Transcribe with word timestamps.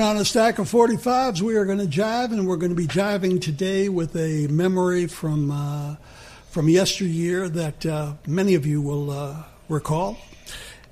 Put 0.00 0.06
on 0.06 0.16
a 0.16 0.24
stack 0.24 0.58
of 0.58 0.66
45s. 0.66 1.42
We 1.42 1.56
are 1.56 1.66
going 1.66 1.76
to 1.76 1.84
jive, 1.84 2.32
and 2.32 2.48
we're 2.48 2.56
going 2.56 2.70
to 2.70 2.74
be 2.74 2.86
jiving 2.86 3.38
today 3.38 3.90
with 3.90 4.16
a 4.16 4.46
memory 4.46 5.06
from 5.06 5.50
uh, 5.50 5.96
from 6.48 6.70
yesteryear 6.70 7.50
that 7.50 7.84
uh, 7.84 8.14
many 8.26 8.54
of 8.54 8.64
you 8.64 8.80
will 8.80 9.10
uh, 9.10 9.42
recall. 9.68 10.16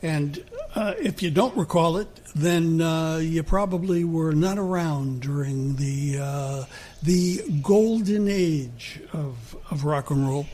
And 0.02 0.44
uh, 0.74 0.92
if 0.98 1.22
you 1.22 1.30
don't 1.30 1.56
recall 1.56 1.96
it, 1.96 2.08
then 2.36 2.82
uh, 2.82 3.16
you 3.16 3.42
probably 3.42 4.04
were 4.04 4.32
not 4.32 4.58
around 4.58 5.22
during 5.22 5.76
the 5.76 6.18
uh, 6.20 6.64
the 7.02 7.40
golden 7.62 8.28
age 8.28 9.00
of 9.14 9.56
of 9.70 9.86
rock 9.86 10.10
and 10.10 10.28
roll, 10.28 10.46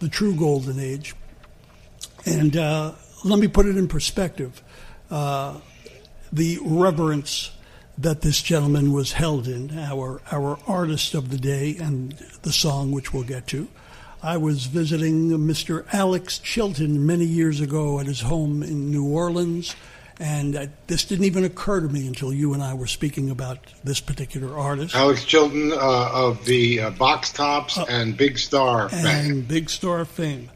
the 0.00 0.10
true 0.10 0.34
golden 0.36 0.78
age. 0.78 1.14
And 2.26 2.56
let 3.24 3.38
me 3.38 3.48
put 3.48 3.64
it 3.64 3.78
in 3.78 3.88
perspective: 3.88 4.62
the 5.08 6.58
reverence 6.60 7.52
that 7.98 8.20
this 8.20 8.42
gentleman 8.42 8.92
was 8.92 9.12
held 9.12 9.48
in, 9.48 9.78
our, 9.78 10.20
our 10.30 10.58
artist 10.66 11.14
of 11.14 11.30
the 11.30 11.38
day, 11.38 11.76
and 11.78 12.12
the 12.42 12.52
song 12.52 12.92
which 12.92 13.12
we'll 13.12 13.24
get 13.24 13.46
to. 13.48 13.68
I 14.22 14.36
was 14.36 14.66
visiting 14.66 15.30
Mr. 15.30 15.86
Alex 15.92 16.38
Chilton 16.38 17.06
many 17.06 17.24
years 17.24 17.60
ago 17.60 18.00
at 18.00 18.06
his 18.06 18.22
home 18.22 18.62
in 18.62 18.90
New 18.90 19.06
Orleans, 19.06 19.74
and 20.18 20.56
I, 20.56 20.68
this 20.86 21.04
didn't 21.04 21.26
even 21.26 21.44
occur 21.44 21.80
to 21.80 21.88
me 21.88 22.06
until 22.06 22.32
you 22.32 22.54
and 22.54 22.62
I 22.62 22.74
were 22.74 22.86
speaking 22.86 23.30
about 23.30 23.58
this 23.84 24.00
particular 24.00 24.58
artist. 24.58 24.94
Alex 24.94 25.24
Chilton 25.24 25.72
uh, 25.72 26.10
of 26.12 26.44
the 26.44 26.80
uh, 26.80 26.90
Box 26.90 27.32
Tops 27.32 27.78
uh, 27.78 27.84
and 27.88 28.16
Big 28.16 28.38
Star 28.38 28.88
fame. 28.88 29.06
And 29.06 29.48
Big 29.48 29.70
Star 29.70 30.04
fame. 30.04 30.50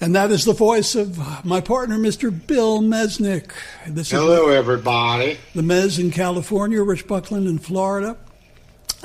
And 0.00 0.14
that 0.14 0.30
is 0.30 0.44
the 0.44 0.52
voice 0.52 0.94
of 0.94 1.44
my 1.44 1.60
partner, 1.60 1.98
Mr. 1.98 2.30
Bill 2.46 2.80
Mesnick. 2.80 3.50
This 3.86 4.12
Hello, 4.12 4.48
everybody. 4.48 5.38
The 5.56 5.62
Mez 5.62 5.98
in 5.98 6.12
California, 6.12 6.80
Rich 6.82 7.08
Buckland 7.08 7.48
in 7.48 7.58
Florida. 7.58 8.16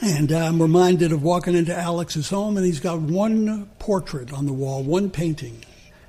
And 0.04 0.32
I'm 0.32 0.62
reminded 0.62 1.12
of 1.12 1.24
walking 1.24 1.56
into 1.56 1.76
Alex's 1.76 2.30
home, 2.30 2.58
and 2.58 2.66
he's 2.66 2.80
got 2.80 3.00
one 3.00 3.70
portrait 3.80 4.32
on 4.32 4.46
the 4.46 4.54
wall, 4.54 4.84
one 4.84 5.10
painting. 5.10 5.64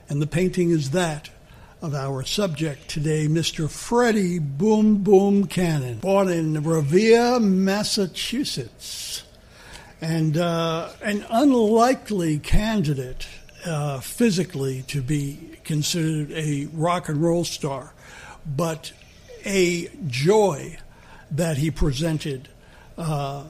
And 0.08 0.20
the 0.20 0.26
painting 0.26 0.70
is 0.70 0.90
that 0.90 1.30
of 1.80 1.94
our 1.94 2.22
subject 2.22 2.88
today, 2.88 3.26
Mr. 3.26 3.70
Freddie 3.70 4.38
Boom 4.38 5.02
Boom 5.02 5.46
Cannon, 5.46 5.98
born 5.98 6.28
in 6.28 6.62
Revere, 6.62 7.40
Massachusetts. 7.40 9.22
And 10.00 10.36
uh, 10.36 10.90
an 11.02 11.24
unlikely 11.30 12.38
candidate 12.38 13.26
uh, 13.64 14.00
physically 14.00 14.82
to 14.88 15.02
be 15.02 15.58
considered 15.64 16.30
a 16.32 16.68
rock 16.72 17.08
and 17.08 17.22
roll 17.22 17.44
star, 17.44 17.92
but 18.46 18.92
a 19.44 19.88
joy 20.06 20.76
that 21.30 21.56
he 21.56 21.70
presented 21.70 22.48
uh, 22.96 23.44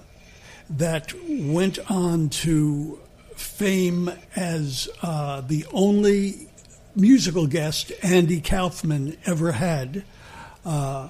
that 0.70 1.12
went 1.28 1.78
on 1.90 2.28
to 2.28 2.98
fame 3.36 4.10
as 4.36 4.88
uh, 5.02 5.40
the 5.42 5.66
only 5.72 6.48
musical 6.96 7.46
guest 7.46 7.92
Andy 8.02 8.40
Kaufman 8.40 9.16
ever 9.26 9.52
had 9.52 10.04
uh, 10.64 11.08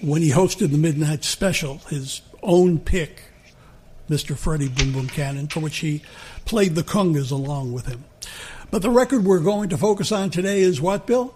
when 0.00 0.20
he 0.20 0.30
hosted 0.30 0.70
the 0.70 0.78
Midnight 0.78 1.24
Special, 1.24 1.78
his 1.88 2.22
own 2.42 2.78
pick, 2.78 3.22
Mr. 4.10 4.36
Freddie 4.36 4.68
Boom 4.68 4.92
Boom 4.92 5.08
Cannon, 5.08 5.46
for 5.46 5.60
which 5.60 5.78
he 5.78 6.02
played 6.44 6.74
the 6.74 6.82
congas 6.82 7.30
along 7.30 7.72
with 7.72 7.86
him. 7.86 8.04
But 8.70 8.82
the 8.82 8.90
record 8.90 9.24
we're 9.24 9.40
going 9.40 9.68
to 9.70 9.78
focus 9.78 10.12
on 10.12 10.30
today 10.30 10.60
is 10.60 10.80
what, 10.80 11.06
Bill? 11.06 11.34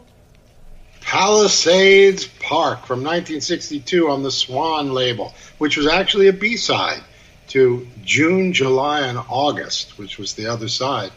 Palisades 1.02 2.26
Park 2.26 2.86
from 2.86 3.00
1962 3.00 4.08
on 4.10 4.22
the 4.22 4.30
Swan 4.30 4.92
label, 4.92 5.34
which 5.58 5.76
was 5.76 5.86
actually 5.86 6.28
a 6.28 6.32
B 6.32 6.56
side 6.56 7.00
to 7.48 7.86
June, 8.04 8.52
July, 8.52 9.02
and 9.02 9.18
August, 9.28 9.98
which 9.98 10.18
was 10.18 10.34
the 10.34 10.46
other 10.46 10.68
side. 10.68 11.12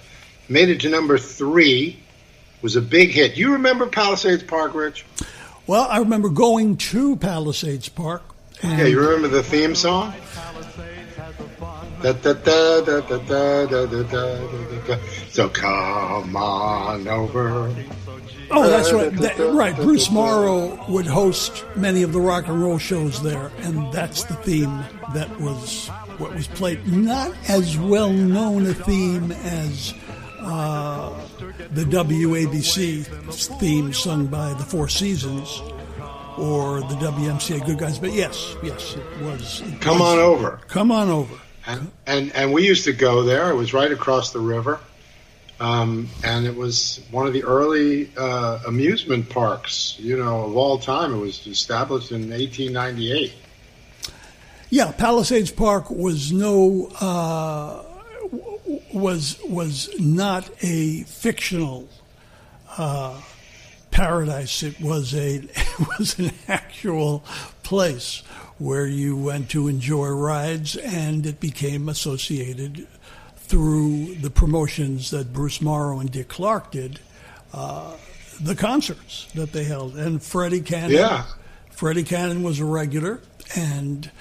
Made 0.48 0.70
it 0.70 0.82
to 0.82 0.90
number 0.90 1.18
three, 1.18 2.00
was 2.62 2.76
a 2.76 2.82
big 2.82 3.10
hit. 3.10 3.38
You 3.38 3.54
remember 3.54 3.88
Palisades 3.88 4.44
Park, 4.44 4.74
Rich? 4.74 5.06
Well, 5.66 5.88
I 5.90 6.00
remember 6.00 6.30
going 6.30 6.78
to 6.78 7.16
Palisades 7.16 7.90
Park. 7.90 8.24
yeah, 8.64 8.86
you 8.86 9.00
remember 9.00 9.28
the 9.28 9.44
theme 9.44 9.76
song? 9.76 10.14
Da, 12.02 12.14
da, 12.14 12.34
da, 12.34 12.82
da, 12.82 13.02
da, 13.02 13.18
da, 13.18 13.66
da, 13.66 13.86
da, 13.86 14.04
da, 14.06 14.88
da. 14.88 14.98
So 15.30 15.50
come 15.50 16.36
on 16.36 17.08
over. 17.08 17.76
Oh, 18.52 18.68
that's 18.70 18.92
right. 18.92 19.12
That, 19.18 19.38
right. 19.54 19.76
Bruce 19.76 20.10
Morrow 20.10 20.84
would 20.90 21.06
host 21.06 21.66
many 21.76 22.02
of 22.04 22.14
the 22.14 22.22
rock 22.22 22.48
and 22.48 22.62
roll 22.62 22.78
shows 22.78 23.22
there, 23.22 23.52
and 23.60 23.92
that's 23.92 24.24
the 24.24 24.36
theme 24.36 24.84
that 25.14 25.40
was 25.40 25.90
what 26.18 26.34
was 26.34 26.48
played. 26.48 26.88
Not 26.88 27.34
as 27.48 27.78
well 27.78 28.12
known 28.12 28.66
a 28.66 28.74
theme 28.74 29.32
as 29.32 29.94
uh, 30.40 31.10
the 31.72 31.84
WABC 31.84 33.06
theme 33.60 33.94
sung 33.94 34.28
by 34.28 34.54
the 34.54 34.64
Four 34.64 34.88
Seasons 34.88 35.62
or 36.38 36.80
the 36.80 36.96
WMCA 36.96 37.66
Good 37.66 37.78
Guys, 37.78 38.00
but 38.00 38.14
yes, 38.14 38.56
yes, 38.64 38.96
it 38.96 39.22
was. 39.22 39.62
It 39.62 39.82
come 39.82 40.00
was, 40.00 40.14
on 40.14 40.20
over. 40.20 40.62
Come 40.68 40.92
on 40.92 41.10
over. 41.10 41.36
And, 41.70 41.92
and, 42.08 42.36
and 42.36 42.52
we 42.52 42.66
used 42.66 42.86
to 42.86 42.94
go 42.94 43.22
there. 43.22 43.52
It 43.52 43.56
was 43.56 43.74
right 43.74 43.92
across 43.92 44.34
the 44.34 44.40
river. 44.40 44.80
Um, 45.60 46.10
and 46.24 46.48
it 46.48 46.56
was 46.56 47.00
one 47.12 47.28
of 47.28 47.34
the 47.34 47.44
early 47.44 48.10
uh, 48.18 48.60
amusement 48.66 49.30
parks, 49.30 49.96
you 50.00 50.18
know, 50.18 50.46
of 50.46 50.58
all 50.58 50.80
time. 50.80 51.14
It 51.14 51.18
was 51.18 51.46
established 51.46 52.12
in 52.12 52.32
1898. 52.32 53.34
Yeah, 54.72 54.92
Palisades 54.94 55.52
Park 55.52 55.92
was 55.92 56.32
no 56.32 56.88
uh, 57.02 57.84
was 58.92 59.40
was 59.48 59.90
not 60.00 60.50
a 60.62 61.04
fictional 61.04 61.88
uh, 62.78 63.20
paradise. 63.92 64.64
It 64.64 64.80
was 64.80 65.14
a 65.14 65.36
it 65.56 66.00
was 66.00 66.18
an 66.18 66.32
actual 66.48 67.24
place 67.64 68.24
where 68.60 68.86
you 68.86 69.16
went 69.16 69.50
to 69.50 69.68
enjoy 69.68 70.10
rides, 70.10 70.76
and 70.76 71.26
it 71.26 71.40
became 71.40 71.90
associated 71.90 72.86
through 73.38 74.16
the 74.16 74.30
promotions 74.30 75.10
that 75.10 75.34
Bruce 75.34 75.62
Morrow 75.62 76.00
and 76.00 76.12
Dick 76.12 76.28
Clark 76.28 76.72
did, 76.72 77.00
uh, 77.54 77.96
the 78.40 78.56
concerts 78.56 79.28
that 79.34 79.54
they 79.54 79.64
held. 79.64 79.96
And 79.96 80.22
Freddie 80.22 80.62
Cannon, 80.62 80.92
yeah. 80.92 81.24
Freddie 81.72 82.04
Cannon 82.04 82.44
was 82.44 82.60
a 82.60 82.66
regular 82.66 83.22
and 83.56 84.12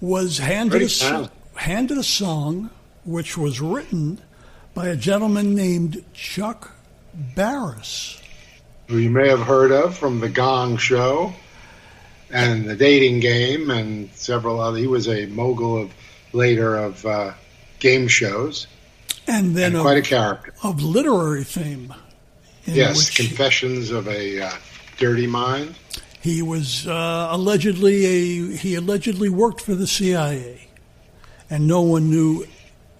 was 0.00 0.38
handed 0.38 0.82
a, 0.82 1.30
handed 1.56 1.98
a 1.98 2.02
song 2.02 2.70
which 3.04 3.36
was 3.36 3.60
written 3.60 4.20
by 4.74 4.88
a 4.88 4.96
gentleman 4.96 5.54
named 5.54 6.04
Chuck 6.12 6.76
Barris. 7.14 8.20
Who 8.88 8.98
you 8.98 9.10
may 9.10 9.28
have 9.28 9.40
heard 9.40 9.72
of 9.72 9.96
from 9.96 10.20
The 10.20 10.28
Gong 10.28 10.76
Show 10.76 11.32
and 12.30 12.64
the 12.64 12.76
dating 12.76 13.20
game 13.20 13.70
and 13.70 14.10
several 14.14 14.60
other. 14.60 14.78
He 14.78 14.86
was 14.86 15.08
a 15.08 15.26
mogul 15.26 15.80
of 15.80 15.92
later 16.32 16.76
of 16.76 17.04
uh, 17.06 17.32
game 17.78 18.08
shows, 18.08 18.66
and 19.26 19.54
then 19.54 19.66
and 19.68 19.76
of, 19.76 19.82
quite 19.82 19.98
a 19.98 20.02
character 20.02 20.54
of 20.62 20.82
literary 20.82 21.44
fame. 21.44 21.94
Yes, 22.64 23.10
Confessions 23.10 23.88
he, 23.90 23.96
of 23.96 24.08
a 24.08 24.42
uh, 24.42 24.52
Dirty 24.98 25.26
Mind. 25.26 25.76
He 26.20 26.42
was 26.42 26.86
uh, 26.86 27.28
allegedly 27.30 28.04
a 28.04 28.56
he 28.56 28.74
allegedly 28.74 29.28
worked 29.28 29.60
for 29.60 29.74
the 29.74 29.86
CIA, 29.86 30.68
and 31.48 31.66
no 31.66 31.82
one 31.82 32.10
knew 32.10 32.46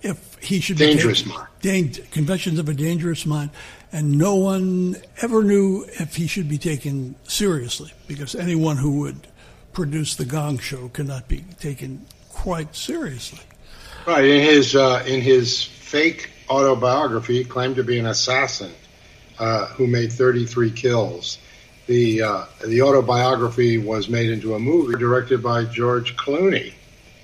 if 0.03 0.36
he 0.47 0.61
should 0.61 0.79
dangerous 0.79 1.23
be 1.23 1.31
mind. 1.31 1.49
Dang, 1.61 1.91
Confessions 2.11 2.59
of 2.59 2.69
a 2.69 2.75
Dangerous 2.75 3.27
Mind, 3.27 3.51
and 3.93 4.17
no 4.17 4.37
one 4.37 4.97
ever 5.21 5.43
knew 5.43 5.85
if 5.95 6.17
he 6.17 6.27
should 6.27 6.49
be 6.49 6.59
taken 6.59 7.17
seriously 7.25 7.93
because 8.07 8.35
anyone 8.35 8.77
who 8.77 9.01
would 9.01 9.27
produce 9.73 10.15
the 10.17 10.25
Gong 10.25 10.59
Show 10.59 10.89
cannot 10.89 11.29
be 11.29 11.45
taken 11.61 12.07
quite 12.31 12.75
seriously. 12.75 13.41
Right 14.07 14.25
in 14.25 14.41
his 14.41 14.77
uh, 14.77 15.03
in 15.07 15.21
his 15.21 15.65
fake 15.65 16.31
autobiography, 16.49 17.39
he 17.39 17.45
claimed 17.45 17.77
to 17.77 17.85
be 17.85 17.99
an 17.99 18.07
assassin 18.07 18.73
uh, 19.39 19.67
who 19.67 19.87
made 19.87 20.13
33 20.13 20.71
kills. 20.71 21.39
The 21.87 22.23
uh, 22.23 22.45
the 22.65 22.83
autobiography 22.83 23.79
was 23.79 24.09
made 24.09 24.31
into 24.31 24.55
a 24.55 24.59
movie 24.59 24.99
directed 24.99 25.43
by 25.43 25.65
George 25.65 26.17
Clooney, 26.17 26.73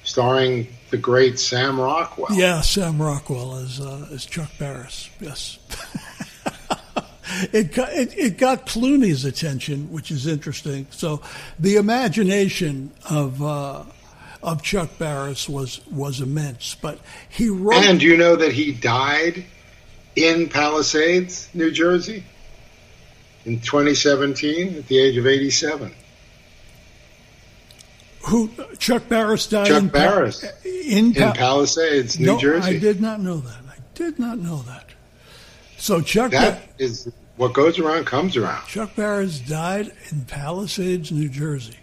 starring 0.04 0.66
the 0.92 0.98
great 0.98 1.40
Sam 1.40 1.80
Rockwell. 1.80 2.36
Yeah, 2.36 2.60
Sam 2.60 3.02
Rockwell 3.02 3.56
as 3.56 3.80
uh, 3.80 4.06
as 4.12 4.24
Chuck 4.26 4.50
Barris. 4.58 5.10
Yes. 5.20 5.58
it, 7.52 7.72
got, 7.72 7.92
it, 7.94 8.16
it 8.16 8.36
got 8.36 8.66
Clooney's 8.66 9.24
attention, 9.24 9.90
which 9.90 10.10
is 10.10 10.26
interesting. 10.26 10.86
So 10.90 11.22
the 11.58 11.76
imagination 11.76 12.92
of 13.08 13.42
uh, 13.42 13.84
of 14.42 14.62
Chuck 14.62 14.90
Barris 14.98 15.48
was 15.48 15.80
was 15.90 16.20
immense. 16.20 16.76
But 16.76 17.00
he 17.28 17.48
wrote. 17.48 17.84
And 17.84 18.02
you 18.02 18.16
know 18.16 18.36
that 18.36 18.52
he 18.52 18.72
died 18.72 19.44
in 20.14 20.50
Palisades, 20.50 21.48
New 21.54 21.70
Jersey, 21.70 22.22
in 23.46 23.60
2017 23.60 24.76
at 24.76 24.88
the 24.88 24.98
age 24.98 25.16
of 25.16 25.26
87. 25.26 25.94
Who 28.26 28.50
Chuck 28.78 29.08
Barris 29.08 29.46
died 29.48 29.66
Chuck 29.66 29.82
in, 29.82 29.88
Barris 29.88 30.44
in, 30.64 31.16
in 31.16 31.32
Palisades, 31.32 32.18
New 32.20 32.26
no, 32.26 32.38
Jersey. 32.38 32.76
I 32.76 32.78
did 32.78 33.00
not 33.00 33.20
know 33.20 33.38
that. 33.38 33.58
I 33.68 33.76
did 33.94 34.18
not 34.18 34.38
know 34.38 34.58
that. 34.62 34.86
So 35.76 36.00
Chuck 36.00 36.30
That 36.30 36.76
Ba- 36.78 36.84
is 36.84 37.10
what 37.36 37.52
goes 37.52 37.78
around 37.78 38.04
comes 38.06 38.36
around. 38.36 38.66
Chuck 38.68 38.94
Barris 38.94 39.40
died 39.40 39.92
in 40.10 40.20
Palisades, 40.22 41.10
New 41.10 41.28
Jersey. 41.28 41.76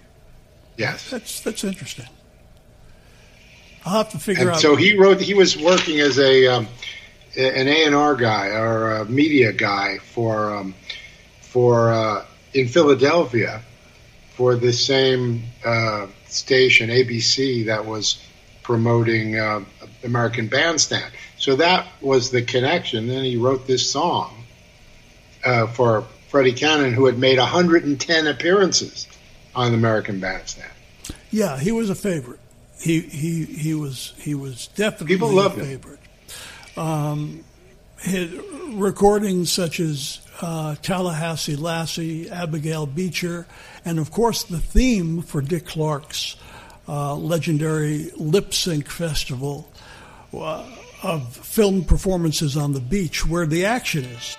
Yes. 0.78 1.10
That's 1.10 1.42
that's 1.42 1.64
interesting. 1.66 2.08
I'll 3.86 3.98
have 4.04 4.12
to 4.12 4.20
figure 4.20 4.44
And 4.44 4.52
out. 4.52 4.60
so 4.62 4.76
he 4.76 4.98
wrote. 4.98 5.20
He 5.20 5.34
was 5.34 5.58
working 5.58 6.00
as 6.00 6.20
a 6.20 6.48
um, 6.48 6.68
an 7.38 7.68
A 7.68 7.86
and 7.86 7.96
R 7.96 8.16
guy 8.16 8.48
or 8.48 8.92
a 8.98 9.06
media 9.06 9.52
guy 9.52 9.98
for 9.98 10.56
um, 10.56 10.76
for 11.42 11.92
uh, 11.92 12.26
in 12.54 12.68
Philadelphia 12.68 13.62
for 14.36 14.56
the 14.56 14.72
same 14.72 15.44
uh, 15.66 16.08
station 16.32 16.90
ABC 16.90 17.66
that 17.66 17.86
was 17.86 18.22
promoting 18.64 19.38
uh, 19.38 19.64
American 20.04 20.48
Bandstand. 20.48 21.12
So 21.38 21.56
that 21.58 21.88
was 22.02 22.30
the 22.32 22.42
connection. 22.42 23.08
Then 23.08 23.24
he 23.24 23.38
wrote 23.38 23.66
this 23.66 23.90
song 23.90 24.44
uh, 25.44 25.68
for 25.68 26.04
Freddie 26.30 26.54
Cannon, 26.54 26.94
who 26.94 27.06
had 27.06 27.18
made 27.18 27.40
110 27.40 28.28
appearances 28.28 29.08
on 29.56 29.74
American 29.74 30.20
Bandstand. 30.20 30.72
yeah, 31.32 31.58
he 31.60 31.72
was 31.72 31.90
a 31.90 31.96
favorite. 31.96 32.40
He 32.80 33.02
he 33.02 33.44
he 33.46 33.74
was 33.74 34.14
he 34.18 34.36
was 34.36 34.68
definitely 34.68 35.16
People 35.16 35.32
a 35.32 35.34
loved 35.34 35.58
him. 35.58 35.66
favorite. 35.66 36.00
Um, 36.78 37.44
his 38.02 38.32
recordings 38.74 39.52
such 39.52 39.80
as 39.80 40.22
uh, 40.42 40.76
Tallahassee 40.76 41.56
Lassie, 41.56 42.30
Abigail 42.30 42.86
Beecher, 42.86 43.46
and 43.84 44.00
of 44.00 44.12
course 44.12 44.44
the 44.44 44.60
theme 44.60 45.22
for 45.22 45.42
Dick 45.42 45.66
Clark's 45.66 46.36
uh, 46.88 47.16
legendary 47.16 48.12
lip 48.16 48.54
sync 48.54 48.90
festival 48.90 49.72
uh, 50.34 50.66
of 51.04 51.36
film 51.36 51.84
performances 51.84 52.58
on 52.58 52.74
the 52.74 52.80
beach 52.80 53.26
where 53.26 53.46
the 53.46 53.66
action 53.66 54.06
is. 54.06 54.38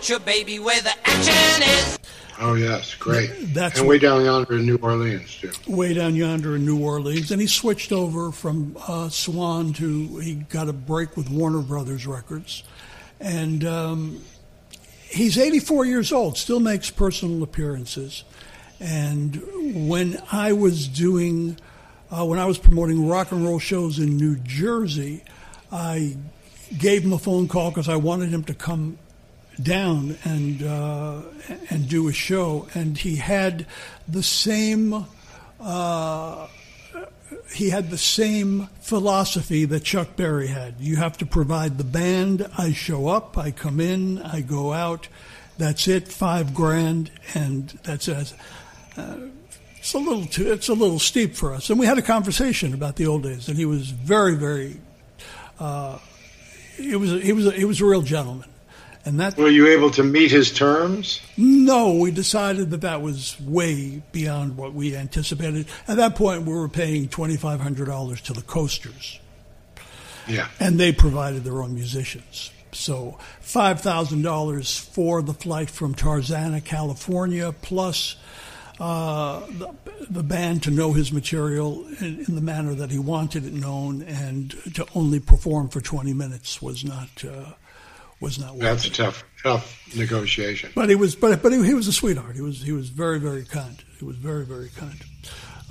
Neat 0.00 0.08
your 0.08 0.20
baby 0.20 0.58
where 0.58 0.80
the 0.80 0.92
action 1.04 1.62
is. 1.62 1.98
Oh 2.38 2.54
yes, 2.54 2.94
great. 2.94 3.30
That's 3.52 3.80
and 3.80 3.88
way 3.88 3.98
down 3.98 4.24
yonder 4.24 4.56
in 4.56 4.64
New 4.64 4.76
Orleans 4.76 5.36
too. 5.36 5.52
way 5.66 5.92
down 5.92 6.14
yonder 6.14 6.56
in 6.56 6.64
New 6.64 6.82
Orleans, 6.82 7.30
and 7.30 7.40
he 7.40 7.46
switched 7.46 7.92
over 7.92 8.32
from 8.32 8.76
uh, 8.88 9.10
Swan 9.10 9.74
to 9.74 10.18
he 10.18 10.34
got 10.36 10.68
a 10.68 10.72
break 10.72 11.16
with 11.16 11.28
Warner 11.28 11.60
Brothers 11.60 12.06
Records, 12.06 12.62
and 13.20 13.64
um, 13.64 14.22
he's 15.10 15.36
84 15.36 15.84
years 15.84 16.12
old, 16.12 16.38
still 16.38 16.60
makes 16.60 16.90
personal 16.90 17.42
appearances, 17.42 18.24
and 18.78 19.88
when 19.88 20.22
I 20.32 20.54
was 20.54 20.88
doing, 20.88 21.58
uh, 22.10 22.24
when 22.24 22.38
I 22.38 22.46
was 22.46 22.56
promoting 22.56 23.06
rock 23.06 23.32
and 23.32 23.44
roll 23.44 23.58
shows 23.58 23.98
in 23.98 24.16
New 24.16 24.36
Jersey, 24.36 25.24
I 25.70 26.16
gave 26.78 27.04
him 27.04 27.12
a 27.12 27.18
phone 27.18 27.48
call 27.48 27.70
because 27.70 27.88
I 27.90 27.96
wanted 27.96 28.30
him 28.30 28.44
to 28.44 28.54
come 28.54 28.96
down 29.62 30.16
and 30.24 30.62
uh, 30.62 31.22
and 31.68 31.88
do 31.88 32.08
a 32.08 32.12
show, 32.12 32.68
and 32.74 32.96
he 32.98 33.16
had 33.16 33.66
the 34.08 34.22
same 34.22 35.06
uh, 35.60 36.46
he 37.52 37.70
had 37.70 37.90
the 37.90 37.98
same 37.98 38.68
philosophy 38.80 39.64
that 39.64 39.84
Chuck 39.84 40.16
Berry 40.16 40.48
had. 40.48 40.76
You 40.78 40.96
have 40.96 41.18
to 41.18 41.26
provide 41.26 41.78
the 41.78 41.84
band. 41.84 42.48
I 42.56 42.72
show 42.72 43.08
up, 43.08 43.36
I 43.36 43.50
come 43.50 43.80
in, 43.80 44.20
I 44.22 44.40
go 44.40 44.72
out. 44.72 45.08
That's 45.58 45.88
it, 45.88 46.08
five 46.08 46.54
grand, 46.54 47.10
and 47.34 47.68
that's 47.82 48.08
it. 48.08 48.34
Uh, 48.96 49.16
it's 49.76 49.94
a 49.94 49.98
little 49.98 50.26
too, 50.26 50.52
it's 50.52 50.68
a 50.68 50.74
little 50.74 50.98
steep 50.98 51.34
for 51.34 51.54
us. 51.54 51.70
And 51.70 51.78
we 51.78 51.86
had 51.86 51.98
a 51.98 52.02
conversation 52.02 52.74
about 52.74 52.96
the 52.96 53.06
old 53.06 53.22
days, 53.22 53.48
and 53.48 53.56
he 53.56 53.64
was 53.64 53.90
very, 53.90 54.34
very. 54.34 54.78
Uh, 55.58 55.98
he 56.76 56.96
was 56.96 57.22
he 57.22 57.32
was 57.32 57.54
he 57.54 57.64
was 57.64 57.80
a 57.80 57.84
real 57.84 58.02
gentleman, 58.02 58.48
and 59.04 59.18
that 59.20 59.36
Were 59.36 59.48
you 59.48 59.66
able 59.68 59.90
to 59.92 60.02
meet 60.02 60.30
his 60.30 60.52
terms? 60.52 61.20
no, 61.36 61.94
we 61.94 62.10
decided 62.10 62.70
that 62.70 62.82
that 62.82 63.00
was 63.02 63.40
way 63.40 64.02
beyond 64.12 64.56
what 64.56 64.74
we 64.74 64.94
anticipated. 64.96 65.66
At 65.88 65.96
that 65.96 66.14
point, 66.16 66.42
we 66.44 66.52
were 66.52 66.68
paying 66.68 67.08
twenty 67.08 67.36
five 67.36 67.60
hundred 67.60 67.86
dollars 67.86 68.20
to 68.22 68.32
the 68.32 68.42
coasters, 68.42 69.18
Yeah. 70.28 70.48
and 70.58 70.78
they 70.78 70.92
provided 70.92 71.44
their 71.44 71.62
own 71.62 71.74
musicians. 71.74 72.50
So 72.72 73.18
five 73.40 73.80
thousand 73.80 74.22
dollars 74.22 74.76
for 74.78 75.22
the 75.22 75.34
flight 75.34 75.70
from 75.70 75.94
Tarzana, 75.94 76.64
California, 76.64 77.52
plus 77.62 78.16
uh, 78.78 79.40
the, 79.58 79.74
the 80.08 80.22
band 80.22 80.62
to 80.62 80.70
know 80.70 80.92
his 80.92 81.12
material 81.12 81.84
in, 82.00 82.24
in 82.28 82.34
the 82.34 82.40
manner 82.40 82.74
that 82.74 82.90
he 82.90 82.98
wanted 82.98 83.44
it 83.44 83.52
known, 83.52 84.02
and 84.02 84.50
to 84.74 84.86
only 84.94 85.20
perform 85.20 85.68
for 85.68 85.80
twenty 85.80 86.12
minutes 86.14 86.62
was 86.62 86.84
not 86.84 87.08
uh, 87.24 87.52
was 88.20 88.38
not 88.38 88.52
worth 88.52 88.60
That's 88.60 88.84
it. 88.86 88.92
a 88.92 89.02
tough, 89.04 89.24
tough 89.42 89.96
negotiation. 89.96 90.70
But 90.74 90.88
he 90.88 90.94
was, 90.94 91.16
but 91.16 91.42
but 91.42 91.52
he, 91.52 91.64
he 91.64 91.74
was 91.74 91.88
a 91.88 91.92
sweetheart. 91.92 92.36
He 92.36 92.42
was 92.42 92.62
he 92.62 92.72
was 92.72 92.88
very 92.90 93.18
very 93.18 93.44
kind. 93.44 93.82
He 93.98 94.04
was 94.04 94.16
very 94.16 94.44
very 94.44 94.68
kind. 94.76 95.02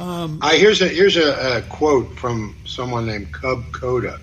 I 0.01 0.56
here's 0.58 0.82
a 0.82 0.88
here's 0.88 1.18
a, 1.18 1.58
a 1.58 1.62
quote 1.63 2.18
from 2.18 2.56
someone 2.65 3.06
named 3.06 3.34
Cub 3.34 3.72
Koda, 3.74 4.20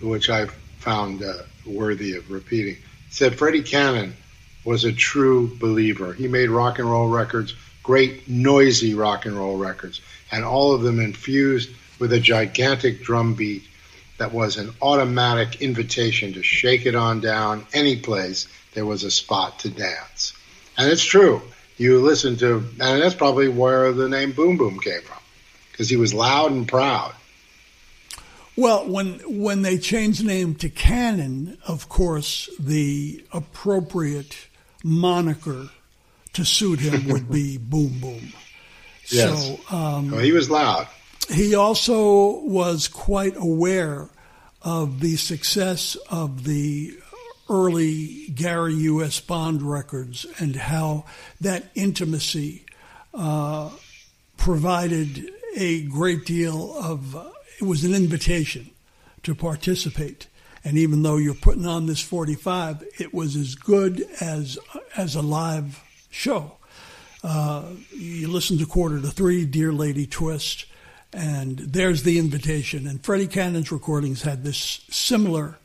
which 0.00 0.30
I 0.30 0.46
found 0.78 1.22
uh, 1.22 1.34
worthy 1.66 2.16
of 2.16 2.30
repeating. 2.30 2.74
It 2.74 3.12
said 3.12 3.36
Freddie 3.36 3.62
Cannon 3.62 4.16
was 4.64 4.84
a 4.84 4.92
true 4.92 5.54
believer. 5.58 6.12
He 6.14 6.26
made 6.26 6.48
rock 6.48 6.78
and 6.78 6.90
roll 6.90 7.08
records, 7.08 7.54
great 7.82 8.28
noisy 8.28 8.94
rock 8.94 9.26
and 9.26 9.36
roll 9.36 9.58
records, 9.58 10.00
and 10.32 10.44
all 10.44 10.72
of 10.72 10.82
them 10.82 10.98
infused 11.00 11.70
with 11.98 12.12
a 12.14 12.20
gigantic 12.20 13.02
drum 13.02 13.34
beat 13.34 13.62
that 14.20 14.34
was 14.34 14.58
an 14.58 14.70
automatic 14.82 15.62
invitation 15.62 16.34
to 16.34 16.42
shake 16.42 16.84
it 16.84 16.94
on 16.94 17.20
down 17.20 17.66
any 17.72 17.96
place 17.96 18.46
there 18.74 18.84
was 18.84 19.02
a 19.02 19.10
spot 19.10 19.60
to 19.60 19.70
dance. 19.70 20.34
And 20.76 20.92
it's 20.92 21.02
true. 21.02 21.40
You 21.78 22.00
listen 22.00 22.36
to, 22.36 22.56
and 22.58 23.02
that's 23.02 23.14
probably 23.14 23.48
where 23.48 23.92
the 23.92 24.10
name 24.10 24.32
Boom 24.32 24.58
Boom 24.58 24.78
came 24.78 25.00
from, 25.00 25.16
because 25.72 25.88
he 25.88 25.96
was 25.96 26.12
loud 26.12 26.52
and 26.52 26.68
proud. 26.68 27.14
Well, 28.56 28.86
when 28.86 29.20
when 29.26 29.62
they 29.62 29.78
changed 29.78 30.20
the 30.20 30.26
name 30.26 30.54
to 30.56 30.68
Cannon, 30.68 31.56
of 31.66 31.88
course, 31.88 32.50
the 32.60 33.24
appropriate 33.32 34.36
moniker 34.84 35.70
to 36.34 36.44
suit 36.44 36.80
him 36.80 37.08
would 37.08 37.30
be 37.30 37.56
Boom 37.72 37.98
Boom. 38.00 38.34
Yes. 39.08 39.46
So 39.46 39.74
um, 39.74 40.10
Well, 40.10 40.20
he 40.20 40.32
was 40.32 40.50
loud. 40.50 40.88
He 41.32 41.54
also 41.54 42.40
was 42.40 42.88
quite 42.88 43.36
aware 43.36 44.08
of 44.62 45.00
the 45.00 45.16
success 45.16 45.96
of 46.10 46.44
the 46.44 46.98
early 47.48 48.28
Gary 48.34 48.74
U.S. 48.74 49.20
Bonds 49.20 49.62
records 49.62 50.26
and 50.38 50.54
how 50.56 51.04
that 51.40 51.70
intimacy 51.74 52.64
uh, 53.14 53.70
provided 54.36 55.30
a 55.56 55.82
great 55.82 56.24
deal 56.24 56.76
of, 56.78 57.16
uh, 57.16 57.30
it 57.60 57.64
was 57.64 57.84
an 57.84 57.94
invitation 57.94 58.70
to 59.22 59.34
participate. 59.34 60.28
And 60.64 60.76
even 60.76 61.02
though 61.02 61.16
you're 61.16 61.34
putting 61.34 61.66
on 61.66 61.86
this 61.86 62.00
45, 62.00 62.84
it 62.98 63.14
was 63.14 63.36
as 63.36 63.54
good 63.54 64.06
as 64.20 64.58
as 64.96 65.14
a 65.14 65.22
live 65.22 65.82
show. 66.10 66.56
Uh, 67.22 67.64
you 67.90 68.28
listen 68.28 68.58
to 68.58 68.66
Quarter 68.66 69.00
to 69.00 69.08
Three, 69.08 69.44
Dear 69.44 69.72
Lady 69.72 70.06
Twist, 70.06 70.66
And 71.12 71.58
there's 71.58 72.04
the 72.04 72.18
invitation. 72.18 72.86
And 72.86 73.04
Freddie 73.04 73.26
Cannon's 73.26 73.72
recordings 73.72 74.22
had 74.22 74.44
this 74.44 74.80
similar 74.90 75.58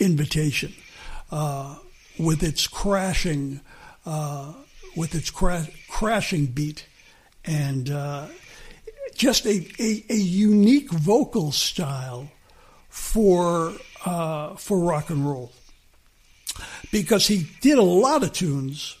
invitation 0.00 0.74
uh, 1.30 1.76
with 2.18 2.42
its 2.42 2.66
crashing, 2.66 3.60
uh, 4.06 4.52
with 4.96 5.14
its 5.14 5.30
cra- 5.30 5.68
crashing 5.88 6.46
beat, 6.46 6.86
and 7.44 7.90
uh, 7.90 8.26
just 9.14 9.46
a, 9.46 9.66
a, 9.80 10.04
a, 10.10 10.14
unique 10.14 10.90
vocal 10.90 11.50
style 11.50 12.30
for 12.88 13.74
uh, 14.04 14.54
for 14.54 14.78
rock 14.78 15.10
and 15.10 15.26
roll. 15.28 15.52
Because 16.92 17.26
he 17.26 17.46
did 17.60 17.78
a 17.78 17.82
lot 17.82 18.22
of 18.22 18.32
tunes 18.32 18.98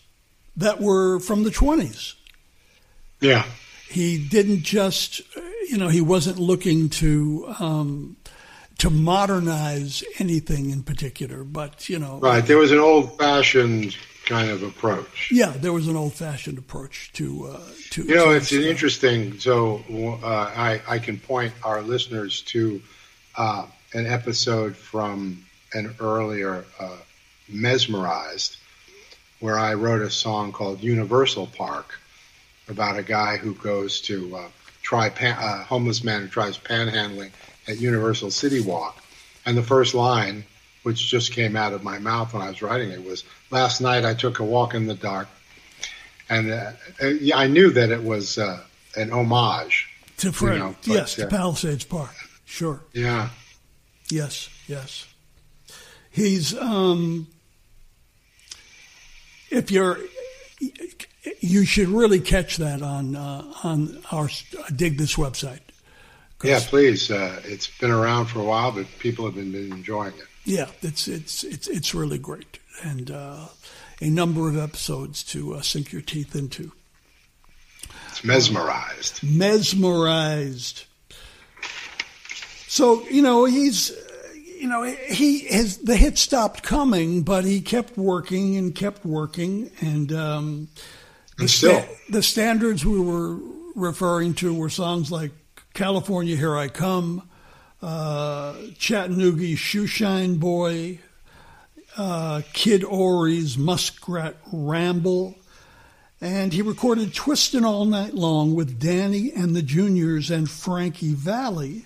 that 0.56 0.80
were 0.80 1.20
from 1.20 1.44
the 1.44 1.50
twenties. 1.50 2.14
Yeah. 3.20 3.44
He 3.88 4.26
didn't 4.26 4.62
just 4.62 5.20
you 5.68 5.78
know, 5.78 5.88
he 5.88 6.00
wasn't 6.00 6.38
looking 6.38 6.88
to 6.90 7.54
um, 7.58 8.16
to 8.78 8.90
modernize 8.90 10.02
anything 10.18 10.70
in 10.70 10.82
particular, 10.82 11.44
but 11.44 11.88
you 11.88 11.98
know, 11.98 12.18
right. 12.18 12.44
There 12.44 12.58
was 12.58 12.72
an 12.72 12.78
old-fashioned 12.78 13.96
kind 14.26 14.50
of 14.50 14.62
approach. 14.62 15.30
Yeah, 15.30 15.50
there 15.50 15.72
was 15.72 15.88
an 15.88 15.96
old-fashioned 15.96 16.58
approach 16.58 17.12
to 17.14 17.48
uh, 17.48 17.60
to. 17.90 18.02
You 18.02 18.14
know, 18.14 18.24
to 18.26 18.36
it's 18.36 18.52
an 18.52 18.62
interesting. 18.62 19.38
So 19.38 19.82
uh, 20.22 20.26
I 20.26 20.80
I 20.88 20.98
can 20.98 21.18
point 21.18 21.52
our 21.62 21.82
listeners 21.82 22.42
to 22.42 22.82
uh, 23.36 23.66
an 23.94 24.06
episode 24.06 24.76
from 24.76 25.44
an 25.74 25.94
earlier 26.00 26.64
uh, 26.78 26.96
mesmerized, 27.48 28.56
where 29.40 29.58
I 29.58 29.74
wrote 29.74 30.02
a 30.02 30.10
song 30.10 30.52
called 30.52 30.82
Universal 30.82 31.48
Park 31.48 31.98
about 32.68 32.98
a 32.98 33.02
guy 33.02 33.36
who 33.36 33.54
goes 33.54 34.00
to 34.02 34.38
uh, 34.82 34.86
try 34.86 35.08
pan, 35.08 35.36
uh, 35.38 35.64
homeless 35.64 36.04
man 36.04 36.22
who 36.22 36.28
tries 36.28 36.58
panhandling 36.58 37.30
at 37.68 37.78
Universal 37.78 38.30
City 38.30 38.60
Walk, 38.60 39.02
and 39.46 39.56
the 39.56 39.62
first 39.62 39.94
line, 39.94 40.44
which 40.82 41.08
just 41.08 41.32
came 41.32 41.56
out 41.56 41.72
of 41.72 41.82
my 41.82 41.98
mouth 41.98 42.32
when 42.32 42.42
I 42.42 42.48
was 42.48 42.62
writing 42.62 42.90
it, 42.90 43.04
was 43.04 43.24
"Last 43.50 43.80
night 43.80 44.04
I 44.04 44.14
took 44.14 44.38
a 44.40 44.44
walk 44.44 44.74
in 44.74 44.86
the 44.86 44.94
dark," 44.94 45.28
and 46.28 46.50
uh, 46.50 46.72
uh 47.02 47.12
I 47.34 47.46
knew 47.46 47.70
that 47.70 47.90
it 47.90 48.02
was 48.02 48.38
uh, 48.38 48.62
an 48.96 49.12
homage 49.12 49.88
to 50.18 50.32
Fred. 50.32 50.54
You 50.54 50.58
know, 50.58 50.76
but, 50.86 50.94
yes, 50.94 51.14
to 51.16 51.26
Palisades 51.26 51.84
Park. 51.84 52.14
Sure. 52.44 52.80
Yeah. 52.92 53.30
Yes. 54.10 54.50
Yes. 54.66 55.06
He's 56.10 56.56
um, 56.58 57.28
if 59.50 59.70
you're 59.70 59.98
you 61.40 61.64
should 61.64 61.88
really 61.88 62.20
catch 62.20 62.56
that 62.56 62.82
on 62.82 63.16
uh, 63.16 63.52
on 63.62 64.02
our 64.10 64.28
dig 64.74 64.98
this 64.98 65.16
website. 65.16 65.60
Yeah, 66.42 66.60
please. 66.60 67.10
Uh, 67.10 67.40
it's 67.44 67.68
been 67.78 67.92
around 67.92 68.26
for 68.26 68.40
a 68.40 68.44
while, 68.44 68.72
but 68.72 68.86
people 68.98 69.24
have 69.26 69.36
been, 69.36 69.52
been 69.52 69.72
enjoying 69.72 70.14
it. 70.14 70.26
Yeah, 70.44 70.66
it's 70.82 71.06
it's 71.06 71.44
it's 71.44 71.68
it's 71.68 71.94
really 71.94 72.18
great, 72.18 72.58
and 72.82 73.10
uh, 73.10 73.46
a 74.00 74.10
number 74.10 74.48
of 74.48 74.58
episodes 74.58 75.22
to 75.24 75.54
uh, 75.54 75.62
sink 75.62 75.92
your 75.92 76.02
teeth 76.02 76.34
into. 76.34 76.72
It's 78.08 78.24
mesmerized. 78.24 79.22
mesmerized. 79.22 80.84
So 82.66 83.06
you 83.08 83.22
know 83.22 83.44
he's 83.44 83.92
you 84.62 84.68
know, 84.68 84.84
he 84.84 85.40
his 85.40 85.78
the 85.78 85.96
hit 85.96 86.16
stopped 86.16 86.62
coming, 86.62 87.22
but 87.22 87.44
he 87.44 87.60
kept 87.60 87.98
working 87.98 88.56
and 88.56 88.72
kept 88.72 89.04
working, 89.04 89.72
and 89.80 90.12
um, 90.12 90.68
the, 91.38 91.48
sta- 91.48 91.86
the 92.08 92.22
standards 92.22 92.84
we 92.84 93.00
were 93.00 93.38
referring 93.74 94.34
to 94.34 94.54
were 94.54 94.70
songs 94.70 95.10
like 95.10 95.32
California, 95.74 96.36
Here 96.36 96.56
I 96.56 96.68
Come, 96.68 97.28
uh, 97.80 98.54
Chattanooga, 98.78 99.44
Shoeshine 99.56 100.38
Boy, 100.38 101.00
uh, 101.96 102.42
Kid 102.52 102.84
Ory's 102.84 103.56
Muskrat 103.58 104.36
Ramble. 104.52 105.34
And 106.20 106.52
he 106.52 106.62
recorded 106.62 107.12
Twistin' 107.12 107.64
All 107.64 107.84
Night 107.84 108.14
Long 108.14 108.54
with 108.54 108.78
Danny 108.78 109.32
and 109.32 109.56
the 109.56 109.62
Juniors 109.62 110.30
and 110.30 110.48
Frankie 110.48 111.14
Valli 111.14 111.84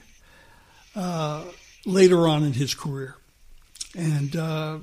uh, 0.95 1.45
later 1.87 2.29
on 2.29 2.45
in 2.45 2.53
his 2.53 2.75
career. 2.75 3.17
And 3.97 4.37
uh, 4.37 4.79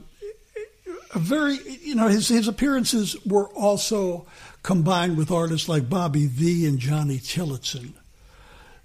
a 1.14 1.20
very, 1.20 1.60
you 1.84 1.94
know, 1.94 2.08
his, 2.08 2.30
his 2.30 2.48
appearances 2.48 3.16
were 3.26 3.48
also 3.50 4.26
combined 4.64 5.18
with 5.18 5.30
artists 5.30 5.70
like 5.70 5.90
Bobby 5.90 6.26
Vee 6.26 6.66
and 6.66 6.80
Johnny 6.80 7.20
Tillotson. 7.20 7.94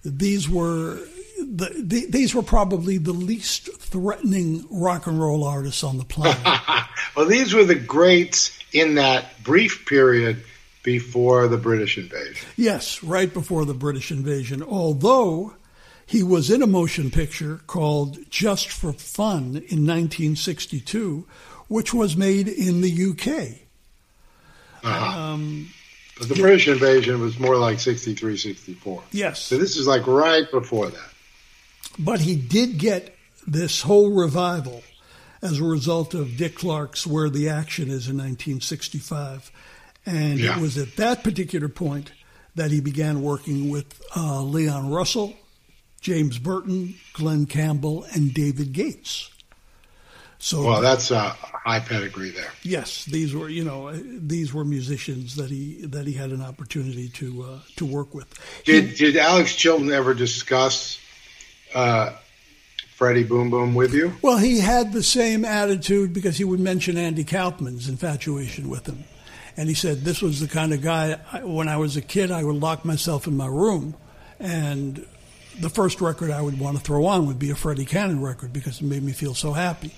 These 0.04 0.48
were 0.48 0.98
the, 1.38 1.72
the, 1.76 2.06
these 2.06 2.34
were 2.34 2.42
probably 2.42 2.98
the 2.98 3.12
least 3.12 3.68
threatening 3.78 4.66
rock 4.70 5.06
and 5.06 5.20
roll 5.20 5.44
artists 5.44 5.84
on 5.84 5.98
the 5.98 6.04
planet. 6.04 6.38
well, 7.16 7.26
these 7.26 7.54
were 7.54 7.64
the 7.64 7.76
greats 7.76 8.58
in 8.72 8.96
that 8.96 9.42
brief 9.44 9.86
period 9.86 10.42
before 10.82 11.48
the 11.48 11.56
British 11.56 11.96
invasion. 11.96 12.48
Yes, 12.56 13.02
right 13.02 13.32
before 13.32 13.64
the 13.64 13.74
British 13.74 14.10
invasion. 14.10 14.62
Although 14.62 15.54
he 16.06 16.22
was 16.22 16.50
in 16.50 16.62
a 16.62 16.66
motion 16.66 17.10
picture 17.10 17.60
called 17.66 18.18
Just 18.30 18.68
for 18.68 18.92
Fun 18.92 19.62
in 19.68 19.86
1962, 19.86 21.26
which 21.68 21.92
was 21.92 22.16
made 22.16 22.48
in 22.48 22.80
the 22.80 23.10
UK. 23.10 23.67
Uh-huh. 24.84 25.20
Um, 25.20 25.68
but 26.18 26.28
the 26.28 26.34
yeah. 26.34 26.42
British 26.42 26.68
invasion 26.68 27.20
was 27.20 27.38
more 27.38 27.56
like 27.56 27.78
63, 27.78 28.36
64. 28.36 29.02
Yes. 29.12 29.40
So 29.40 29.58
this 29.58 29.76
is 29.76 29.86
like 29.86 30.06
right 30.06 30.50
before 30.50 30.88
that. 30.88 31.10
But 31.98 32.20
he 32.20 32.36
did 32.36 32.78
get 32.78 33.16
this 33.46 33.82
whole 33.82 34.12
revival 34.12 34.82
as 35.42 35.60
a 35.60 35.64
result 35.64 36.14
of 36.14 36.36
Dick 36.36 36.56
Clark's 36.56 37.06
Where 37.06 37.30
the 37.30 37.48
Action 37.48 37.84
Is 37.84 38.08
in 38.08 38.16
1965. 38.16 39.50
And 40.06 40.38
yeah. 40.38 40.56
it 40.56 40.60
was 40.60 40.76
at 40.78 40.96
that 40.96 41.22
particular 41.22 41.68
point 41.68 42.12
that 42.54 42.70
he 42.70 42.80
began 42.80 43.22
working 43.22 43.70
with 43.70 44.00
uh, 44.16 44.42
Leon 44.42 44.90
Russell, 44.90 45.34
James 46.00 46.38
Burton, 46.38 46.94
Glen 47.12 47.46
Campbell, 47.46 48.04
and 48.12 48.34
David 48.34 48.72
Gates. 48.72 49.30
So 50.40 50.62
well, 50.62 50.80
that's 50.80 51.10
a 51.10 51.30
high 51.30 51.80
pedigree 51.80 52.30
there. 52.30 52.50
Yes, 52.62 53.04
these 53.06 53.34
were 53.34 53.48
you 53.48 53.64
know 53.64 53.92
these 53.92 54.54
were 54.54 54.64
musicians 54.64 55.34
that 55.36 55.50
he 55.50 55.84
that 55.86 56.06
he 56.06 56.12
had 56.12 56.30
an 56.30 56.40
opportunity 56.40 57.08
to 57.10 57.42
uh, 57.42 57.58
to 57.76 57.84
work 57.84 58.14
with. 58.14 58.32
Did 58.64 58.84
he, 58.84 58.94
did 58.94 59.16
Alex 59.16 59.56
Chilton 59.56 59.90
ever 59.90 60.14
discuss 60.14 61.00
uh, 61.74 62.12
Freddie 62.94 63.24
Boom 63.24 63.50
Boom 63.50 63.74
with 63.74 63.92
you? 63.92 64.12
Well, 64.22 64.38
he 64.38 64.60
had 64.60 64.92
the 64.92 65.02
same 65.02 65.44
attitude 65.44 66.12
because 66.12 66.38
he 66.38 66.44
would 66.44 66.60
mention 66.60 66.96
Andy 66.96 67.24
Kaufman's 67.24 67.88
infatuation 67.88 68.68
with 68.68 68.86
him, 68.86 69.02
and 69.56 69.68
he 69.68 69.74
said 69.74 70.02
this 70.02 70.22
was 70.22 70.38
the 70.38 70.48
kind 70.48 70.72
of 70.72 70.82
guy. 70.82 71.14
When 71.42 71.66
I 71.66 71.78
was 71.78 71.96
a 71.96 72.02
kid, 72.02 72.30
I 72.30 72.44
would 72.44 72.56
lock 72.56 72.84
myself 72.84 73.26
in 73.26 73.36
my 73.36 73.48
room, 73.48 73.96
and 74.38 75.04
the 75.58 75.68
first 75.68 76.00
record 76.00 76.30
I 76.30 76.42
would 76.42 76.60
want 76.60 76.76
to 76.76 76.82
throw 76.82 77.06
on 77.06 77.26
would 77.26 77.40
be 77.40 77.50
a 77.50 77.56
Freddie 77.56 77.84
Cannon 77.84 78.22
record 78.22 78.52
because 78.52 78.80
it 78.80 78.84
made 78.84 79.02
me 79.02 79.10
feel 79.10 79.34
so 79.34 79.52
happy. 79.52 79.92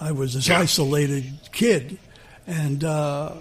I 0.00 0.12
was 0.12 0.34
this 0.34 0.48
yeah. 0.48 0.60
isolated 0.60 1.38
kid, 1.52 1.98
and 2.46 2.84
uh, 2.84 3.34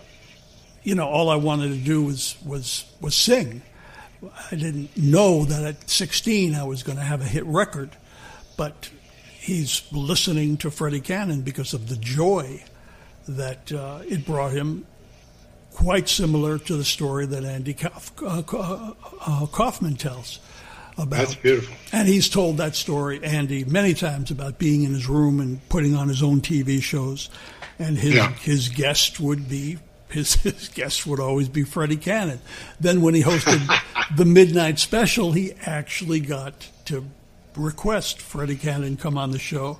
you 0.83 0.95
know 0.95 1.07
all 1.07 1.29
I 1.29 1.35
wanted 1.35 1.69
to 1.69 1.77
do 1.77 2.03
was 2.03 2.35
was 2.45 2.85
was 3.01 3.15
sing. 3.15 3.61
I 4.51 4.55
didn't 4.55 4.95
know 4.97 5.45
that 5.45 5.63
at 5.63 5.89
16 5.89 6.55
I 6.55 6.63
was 6.63 6.81
going 6.81 6.97
to 6.97 7.03
have 7.03 7.21
a 7.21 7.25
hit 7.25 7.45
record, 7.45 7.91
but 8.57 8.89
he's 9.33 9.83
listening 9.91 10.57
to 10.57 10.71
Freddie 10.71 11.01
Cannon 11.01 11.41
because 11.41 11.73
of 11.73 11.89
the 11.89 11.95
joy 11.97 12.63
that 13.27 13.71
uh, 13.71 13.99
it 14.07 14.25
brought 14.25 14.53
him. 14.53 14.85
Quite 15.73 16.07
similar 16.07 16.57
to 16.57 16.77
the 16.77 16.85
story 16.85 17.25
that 17.25 17.43
Andy 17.43 17.73
Kauf, 17.73 18.11
uh, 18.25 18.93
uh 19.25 19.45
Kaufman 19.47 19.97
tells 19.97 20.39
about. 20.97 21.17
That's 21.17 21.35
beautiful. 21.35 21.75
And 21.91 22.07
he's 22.07 22.29
told 22.29 22.57
that 22.57 22.75
story, 22.75 23.23
Andy, 23.23 23.63
many 23.65 23.93
times 23.93 24.31
about 24.31 24.57
being 24.57 24.83
in 24.83 24.93
his 24.93 25.07
room 25.07 25.39
and 25.39 25.67
putting 25.69 25.95
on 25.95 26.07
his 26.07 26.23
own 26.23 26.41
TV 26.41 26.81
shows, 26.81 27.29
and 27.79 27.97
his 27.97 28.15
yeah. 28.15 28.31
his 28.33 28.69
guest 28.69 29.19
would 29.19 29.49
be 29.49 29.77
his, 30.09 30.35
his 30.43 30.69
guest 30.69 31.05
would 31.05 31.19
always 31.19 31.49
be 31.49 31.63
Freddie 31.63 31.97
Cannon. 31.97 32.39
Then 32.79 33.01
when 33.01 33.13
he 33.13 33.23
hosted 33.23 33.61
the 34.15 34.25
midnight 34.25 34.79
special, 34.79 35.31
he 35.31 35.53
actually 35.65 36.19
got 36.19 36.69
to 36.85 37.05
request 37.55 38.21
Freddie 38.21 38.57
Cannon 38.57 38.97
come 38.97 39.17
on 39.17 39.31
the 39.31 39.39
show 39.39 39.79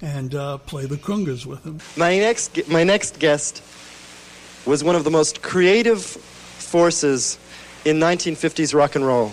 and 0.00 0.34
uh, 0.34 0.58
play 0.58 0.86
the 0.86 0.96
congas 0.96 1.46
with 1.46 1.64
him. 1.64 1.78
My 1.96 2.18
next 2.18 2.68
my 2.68 2.84
next 2.84 3.18
guest 3.18 3.62
was 4.66 4.82
one 4.82 4.96
of 4.96 5.04
the 5.04 5.10
most 5.10 5.42
creative 5.42 6.02
forces 6.02 7.38
in 7.84 7.98
1950s 7.98 8.74
rock 8.74 8.96
and 8.96 9.06
roll. 9.06 9.32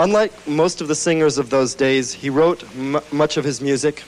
Unlike 0.00 0.48
most 0.48 0.80
of 0.80 0.88
the 0.88 0.94
singers 0.94 1.36
of 1.36 1.50
those 1.50 1.74
days, 1.74 2.10
he 2.10 2.30
wrote 2.30 2.64
much 3.12 3.36
of 3.36 3.44
his 3.44 3.60
music. 3.60 4.02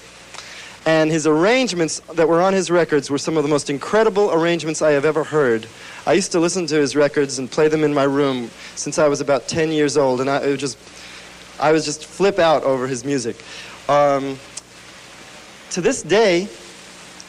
And 0.86 1.10
his 1.10 1.26
arrangements 1.26 2.00
that 2.14 2.26
were 2.26 2.40
on 2.40 2.54
his 2.54 2.70
records 2.70 3.10
were 3.10 3.18
some 3.18 3.36
of 3.36 3.42
the 3.42 3.50
most 3.50 3.68
incredible 3.68 4.32
arrangements 4.32 4.80
I 4.80 4.92
have 4.92 5.04
ever 5.04 5.22
heard. 5.22 5.66
I 6.06 6.14
used 6.14 6.32
to 6.32 6.40
listen 6.40 6.66
to 6.68 6.76
his 6.76 6.96
records 6.96 7.38
and 7.38 7.50
play 7.50 7.68
them 7.68 7.84
in 7.84 7.92
my 7.92 8.04
room 8.04 8.50
since 8.74 8.98
I 8.98 9.06
was 9.08 9.20
about 9.20 9.48
10 9.48 9.70
years 9.70 9.98
old, 9.98 10.22
and 10.22 10.30
I, 10.30 10.56
just 10.56 10.78
I 11.60 11.72
was 11.72 11.84
just 11.84 12.06
flip 12.06 12.38
out 12.38 12.62
over 12.62 12.86
his 12.86 13.04
music. 13.04 13.36
Um, 13.86 14.38
to 15.72 15.82
this 15.82 16.02
day, 16.02 16.48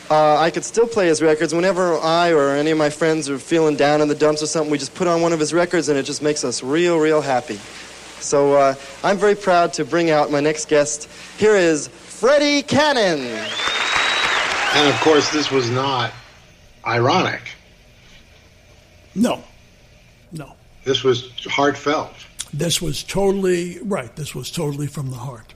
uh, 0.10 0.38
I 0.38 0.52
could 0.52 0.64
still 0.64 0.88
play 0.88 1.08
his 1.08 1.22
records 1.22 1.54
whenever 1.54 1.98
I 1.98 2.32
or 2.32 2.52
any 2.52 2.72
of 2.72 2.78
my 2.78 2.90
friends 2.90 3.30
are 3.30 3.40
feeling 3.40 3.76
down 3.76 4.00
in 4.00 4.08
the 4.08 4.16
dumps 4.16 4.42
or 4.42 4.48
something. 4.48 4.72
We 4.72 4.78
just 4.78 4.96
put 4.96 5.08
on 5.08 5.22
one 5.22 5.34
of 5.34 5.40
his 5.42 5.54
records 5.54 5.90
and 5.90 6.00
it 6.00 6.04
just 6.04 6.22
makes 6.22 6.46
us 6.46 6.64
real, 6.64 6.98
real 6.98 7.20
happy. 7.20 7.60
So 8.24 8.54
uh, 8.54 8.76
I'm 9.04 9.18
very 9.18 9.36
proud 9.36 9.74
to 9.74 9.86
bring 9.86 10.10
out 10.10 10.32
my 10.32 10.40
next 10.40 10.70
guest. 10.70 11.10
Here 11.38 11.56
is 11.56 11.88
Freddie 11.88 12.64
Cannon. 12.64 13.20
And 14.76 14.90
of 14.90 15.00
course, 15.02 15.32
this 15.32 15.52
was 15.52 15.70
not 15.70 16.12
ironic. 16.86 17.42
No, 19.14 19.44
no. 20.32 20.54
This 20.84 21.04
was 21.04 21.30
heartfelt. 21.46 22.14
This 22.54 22.82
was 22.82 23.04
totally 23.04 23.80
right. 23.84 24.16
This 24.16 24.34
was 24.34 24.50
totally 24.52 24.88
from 24.88 25.12
the 25.12 25.18
heart. 25.18 25.54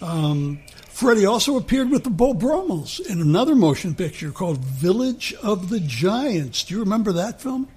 Um, 0.00 0.60
Freddie 0.88 1.26
also 1.26 1.56
appeared 1.56 1.90
with 1.90 2.04
the 2.04 2.10
Beau 2.10 2.34
Brummels 2.34 3.00
in 3.00 3.20
another 3.20 3.54
motion 3.54 3.94
picture 3.94 4.30
called 4.30 4.58
Village 4.58 5.34
of 5.42 5.70
the 5.70 5.80
Giants. 5.80 6.64
Do 6.64 6.74
you 6.74 6.80
remember 6.80 7.12
that 7.12 7.40
film? 7.40 7.68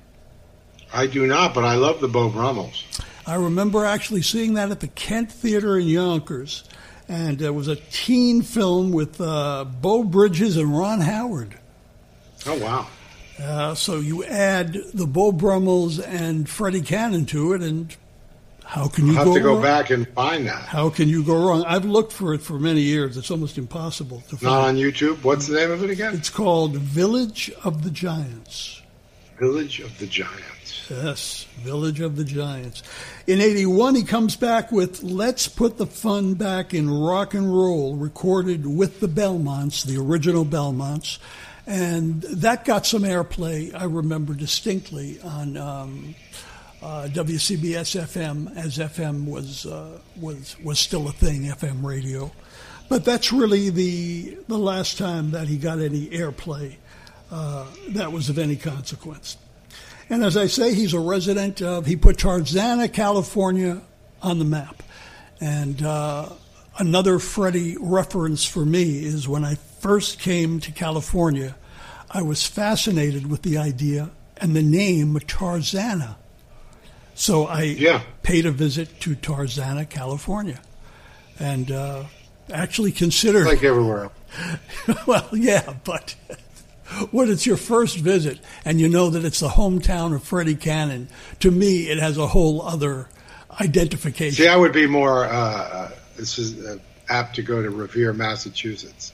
I 0.94 1.08
do 1.08 1.28
not, 1.28 1.54
but 1.54 1.64
I 1.64 1.76
love 1.76 2.00
the 2.00 2.08
Beau 2.08 2.30
Brummels. 2.30 2.86
I 3.28 3.36
remember 3.36 3.84
actually 3.86 4.22
seeing 4.22 4.54
that 4.54 4.72
at 4.72 4.80
the 4.80 4.88
Kent 4.88 5.32
Theater 5.32 5.78
in 5.78 5.88
Yonkers, 5.88 6.64
and 7.10 7.42
it 7.42 7.50
was 7.54 7.68
a 7.68 7.76
teen 7.76 8.42
film 8.42 8.92
with 8.94 9.20
uh, 9.20 9.66
Beau 9.66 10.04
Bridges 10.04 10.56
and 10.58 10.76
Ron 10.78 11.02
Howard. 11.02 11.56
Oh 12.46 12.58
wow! 12.58 12.88
Uh, 13.42 13.76
so 13.76 14.00
you 14.00 14.24
add 14.24 14.78
the 14.94 15.06
Beau 15.06 15.32
Brummels 15.34 16.00
and 16.00 16.50
Freddie 16.50 16.82
Cannon 16.82 17.26
to 17.28 17.52
it, 17.54 17.62
and 17.62 17.94
how 18.64 18.88
can 18.88 19.08
you 19.08 19.12
I'll 19.18 19.18
have 19.20 19.28
go 19.28 19.34
to 19.36 19.40
go 19.42 19.54
wrong? 19.56 19.62
back 19.62 19.90
and 19.90 20.08
find 20.10 20.48
that. 20.48 20.62
How 20.64 20.90
can 20.90 21.10
you 21.10 21.22
go 21.24 21.36
wrong? 21.48 21.66
I've 21.66 21.86
looked 21.86 22.14
for 22.14 22.34
it 22.34 22.42
for 22.42 22.58
many 22.60 22.82
years. 22.82 23.18
It's 23.18 23.30
almost 23.30 23.58
impossible 23.58 24.22
to 24.30 24.38
find. 24.38 24.44
Not 24.44 24.68
on 24.70 24.76
YouTube. 24.78 25.22
What's 25.24 25.48
the 25.48 25.56
name 25.58 25.72
of 25.72 25.84
it 25.84 25.90
again? 25.90 26.14
It's 26.16 26.30
called 26.30 26.78
Village 26.78 27.52
of 27.66 27.84
the 27.84 27.92
Giants. 27.92 28.82
Village 29.38 29.82
of 29.82 29.98
the 30.00 30.08
Giants. 30.08 30.57
Yes, 30.90 31.46
Village 31.60 32.00
of 32.00 32.16
the 32.16 32.24
Giants. 32.24 32.82
In 33.26 33.42
81, 33.42 33.96
he 33.96 34.04
comes 34.04 34.38
back 34.38 34.72
with 34.72 35.04
Let's 35.04 35.48
Put 35.48 35.78
the 35.78 35.86
Fun 35.86 36.36
Back 36.36 36.74
in 36.74 36.90
Rock 36.90 37.34
and 37.34 37.54
Roll, 37.54 37.96
recorded 37.96 38.66
with 38.66 39.02
the 39.02 39.10
Belmonts, 39.10 39.84
the 39.84 39.98
original 39.98 40.46
Belmonts. 40.46 41.20
And 41.66 42.22
that 42.22 42.64
got 42.64 42.86
some 42.86 43.04
airplay, 43.04 43.76
I 43.76 43.84
remember 43.84 44.34
distinctly, 44.34 45.20
on 45.22 45.58
um, 45.58 46.16
uh, 46.82 47.10
WCBS 47.12 48.00
FM, 48.02 48.56
as 48.56 48.78
FM 48.78 49.26
was, 49.26 49.66
uh, 49.66 50.00
was, 50.22 50.56
was 50.64 50.80
still 50.80 51.10
a 51.10 51.12
thing, 51.12 51.44
FM 51.44 51.84
radio. 51.84 52.32
But 52.88 53.04
that's 53.04 53.34
really 53.34 53.70
the, 53.70 54.38
the 54.48 54.58
last 54.58 54.98
time 54.98 55.32
that 55.32 55.50
he 55.50 55.58
got 55.58 55.80
any 55.80 56.08
airplay 56.08 56.78
uh, 57.30 57.66
that 57.90 58.14
was 58.14 58.30
of 58.30 58.40
any 58.40 58.56
consequence. 58.56 59.36
And 60.10 60.24
as 60.24 60.38
I 60.38 60.48
say, 60.48 60.74
he's 60.74 60.94
a 60.94 61.00
resident 61.00 61.62
of, 61.62 61.86
he 61.86 61.96
put 61.96 62.18
Tarzana, 62.18 62.92
California 62.92 63.82
on 64.22 64.40
the 64.40 64.46
map. 64.46 64.82
And 65.42 65.82
uh, 65.84 66.30
another 66.80 67.20
Freddie 67.20 67.76
reference 67.80 68.46
for 68.46 68.66
me 68.66 69.04
is 69.04 69.28
when 69.28 69.44
I 69.44 69.56
first 69.80 70.20
came 70.20 70.60
to 70.62 70.72
California, 70.72 71.56
I 72.10 72.22
was 72.22 72.46
fascinated 72.46 73.30
with 73.30 73.42
the 73.42 73.58
idea 73.58 74.10
and 74.38 74.56
the 74.56 74.62
name 74.62 75.16
Tarzana. 75.28 76.16
So 77.14 77.46
I 77.48 77.64
Yeah. 77.64 78.02
paid 78.24 78.46
a 78.46 78.52
visit 78.52 79.00
to 79.02 79.16
Tarzana, 79.16 79.90
California, 79.90 80.62
and 81.40 81.70
uh, 81.72 82.04
actually 82.54 82.92
considered 82.92 83.46
Like 83.46 83.64
everywhere. 83.64 84.10
well, 85.08 85.28
yeah, 85.34 85.74
but 85.84 86.16
when 87.12 87.30
it's 87.30 87.46
your 87.46 87.58
first 87.58 87.98
visit 87.98 88.40
and 88.66 88.80
you 88.80 88.88
know 88.88 89.10
that 89.10 89.26
it's 89.26 89.40
the 89.40 89.50
hometown 89.50 90.14
of 90.14 90.24
Freddie 90.24 90.56
Cannon, 90.56 91.10
to 91.40 91.52
me 91.52 91.90
it 91.90 92.00
has 92.00 92.18
a 92.18 92.28
whole 92.28 92.62
other 92.62 93.10
identification. 93.60 94.44
See, 94.44 94.48
I 94.48 94.56
would 94.56 94.74
be 94.74 94.88
more. 94.88 95.26
Uh, 95.26 95.30
uh, 95.30 95.92
this 96.16 96.38
is 96.40 96.66
uh, 96.66 96.78
apt 97.10 97.36
to 97.36 97.42
go 97.42 97.62
to 97.62 97.70
Revere, 97.70 98.14
Massachusetts. 98.14 99.14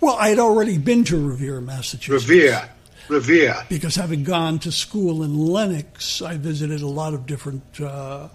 Well, 0.00 0.16
I 0.16 0.28
had 0.28 0.38
already 0.38 0.78
been 0.78 1.04
to 1.04 1.28
Revere, 1.28 1.60
Massachusetts. 1.60 2.28
Revere, 2.28 2.68
Revere. 3.08 3.56
Because 3.68 3.96
having 3.96 4.22
gone 4.22 4.58
to 4.60 4.72
school 4.72 5.22
in 5.22 5.36
Lenox, 5.36 6.22
I 6.22 6.36
visited 6.36 6.82
a 6.82 6.88
lot 6.88 7.14
of 7.14 7.26
different 7.26 7.80
uh, 7.80 8.28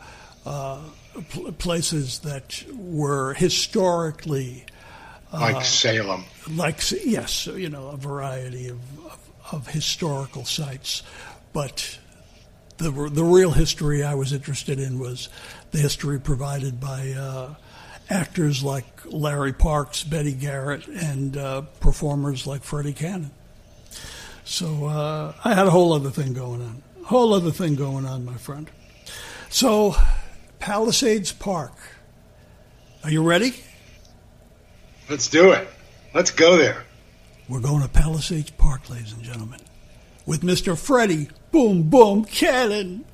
uh, 0.46 0.82
pl- 1.30 1.54
places 1.54 2.20
that 2.20 2.64
were 2.74 3.34
historically 3.34 4.66
like 5.34 5.66
Salem. 5.66 6.26
like 6.52 6.80
yes, 7.04 7.48
you 7.48 7.70
know, 7.70 7.90
a 7.90 7.98
variety 7.98 8.68
of, 8.68 8.80
of, 9.06 9.20
of 9.52 9.68
historical 9.68 10.46
sites, 10.46 11.04
but 11.52 11.98
the 12.78 12.92
the 12.92 13.24
real 13.24 13.52
history 13.52 14.04
I 14.04 14.16
was 14.16 14.34
interested 14.34 14.80
in 14.80 15.00
was 15.00 15.30
the 15.72 15.80
history 15.80 16.20
provided 16.20 16.80
by 16.80 17.12
uh, 17.12 17.56
actors 18.10 18.64
like 18.64 18.86
Larry 19.06 19.54
Parks, 19.54 20.04
Betty 20.04 20.34
Garrett, 20.34 20.88
and 20.88 21.36
uh, 21.38 21.62
performers 21.80 22.46
like 22.46 22.64
Freddie 22.64 22.94
Cannon. 22.94 23.32
So 24.46 24.86
uh, 24.86 25.34
I 25.44 25.54
had 25.54 25.68
a 25.68 25.72
whole 25.72 25.94
other 25.94 26.10
thing 26.10 26.34
going 26.34 26.62
on, 26.62 26.84
a 27.02 27.06
whole 27.06 27.34
other 27.34 27.52
thing 27.52 27.76
going 27.76 28.06
on, 28.06 28.26
my 28.26 28.36
friend. 28.36 28.70
So 29.50 29.96
Palisades 30.60 31.32
Park, 31.32 31.74
are 33.04 33.10
you 33.10 33.24
ready? 33.24 33.54
Let's 35.10 35.28
do 35.28 35.52
it. 35.52 35.68
Let's 36.14 36.32
go 36.32 36.58
there. 36.58 36.84
We're 37.50 37.60
going 37.60 37.82
to 37.82 37.90
Palisades 37.90 38.52
Park, 38.52 38.90
ladies 38.90 39.14
and 39.14 39.22
gentlemen, 39.22 39.60
with 40.26 40.42
Mr. 40.42 40.78
Freddie 40.78 41.30
Boom 41.52 41.90
Boom 41.90 42.24
Cannon. 42.26 43.06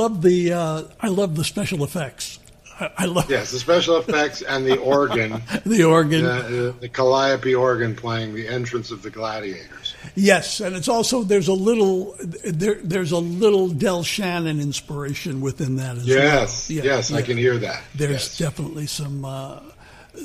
Love 0.00 0.12
I 0.12 0.14
love 0.14 0.22
the 0.22 0.52
uh, 0.52 0.82
I 1.00 1.08
love 1.08 1.36
the 1.36 1.44
special 1.44 1.84
effects. 1.84 2.38
I, 2.78 2.90
I 2.98 3.04
love 3.04 3.30
Yes, 3.30 3.50
the 3.52 3.58
special 3.58 3.98
effects 3.98 4.40
and 4.42 4.64
the 4.66 4.78
organ, 4.78 5.42
the 5.66 5.84
organ. 5.84 6.22
the, 6.24 6.74
the 6.80 6.88
calliope 6.88 7.54
organ 7.54 7.94
playing 7.94 8.34
the 8.34 8.48
entrance 8.48 8.90
of 8.90 9.02
the 9.02 9.10
gladiators. 9.10 9.94
Yes, 10.14 10.60
and 10.60 10.74
it's 10.74 10.88
also 10.88 11.22
there's 11.22 11.48
a 11.48 11.52
little 11.52 12.16
there 12.44 12.76
there's 12.82 13.12
a 13.12 13.18
little 13.18 13.68
Del 13.68 14.02
Shannon 14.02 14.60
inspiration 14.60 15.40
within 15.42 15.76
that 15.76 15.96
as 15.98 16.06
Yes, 16.06 16.68
well. 16.70 16.78
Yeah, 16.78 16.84
yes, 16.84 17.12
I 17.12 17.22
can 17.22 17.36
hear 17.36 17.58
that. 17.58 17.82
There's 17.94 18.12
Yes. 18.12 18.38
definitely 18.38 18.86
some 18.86 19.24
uh, 19.24 19.60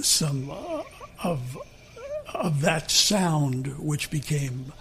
some 0.01 0.49
uh, 0.51 0.83
of 1.23 1.57
of 2.33 2.61
that 2.61 2.89
sound 2.91 3.77
which 3.79 4.09
became 4.09 4.71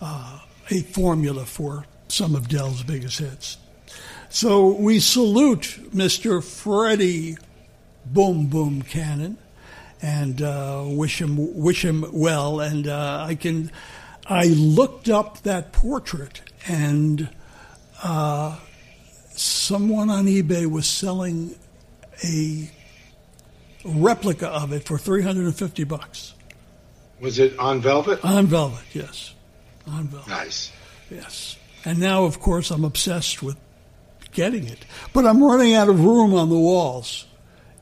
uh, 0.00 0.38
a 0.70 0.80
formula 0.82 1.44
for 1.44 1.84
some 2.08 2.34
of 2.36 2.48
Del's 2.48 2.82
biggest 2.84 3.18
hits. 3.18 3.56
So 4.34 4.66
we 4.72 4.98
salute 4.98 5.78
Mr. 5.94 6.42
Freddie 6.42 7.36
Boom 8.04 8.48
Boom 8.48 8.82
Cannon 8.82 9.38
and 10.02 10.42
uh, 10.42 10.82
wish 10.88 11.20
him 11.20 11.36
wish 11.54 11.84
him 11.84 12.04
well. 12.12 12.58
And 12.58 12.88
uh, 12.88 13.26
I 13.28 13.36
can 13.36 13.70
I 14.26 14.46
looked 14.46 15.08
up 15.08 15.42
that 15.42 15.72
portrait 15.72 16.40
and 16.66 17.28
uh, 18.02 18.58
someone 19.36 20.10
on 20.10 20.24
eBay 20.26 20.66
was 20.68 20.88
selling 20.88 21.54
a 22.24 22.68
replica 23.84 24.48
of 24.48 24.72
it 24.72 24.82
for 24.82 24.98
350 24.98 25.84
bucks 25.84 26.34
Was 27.20 27.38
it 27.38 27.56
on 27.56 27.80
velvet? 27.80 28.24
on 28.24 28.46
velvet. 28.48 28.82
Yes, 28.92 29.32
on 29.86 30.08
velvet. 30.08 30.28
Nice. 30.28 30.72
Yes. 31.08 31.56
And 31.84 32.00
now, 32.00 32.24
of 32.24 32.40
course, 32.40 32.72
I'm 32.72 32.84
obsessed 32.84 33.40
with 33.40 33.56
getting 34.34 34.66
it, 34.66 34.84
but 35.12 35.24
I'm 35.26 35.42
running 35.42 35.74
out 35.74 35.88
of 35.88 36.04
room 36.04 36.34
on 36.34 36.50
the 36.50 36.58
walls 36.58 37.26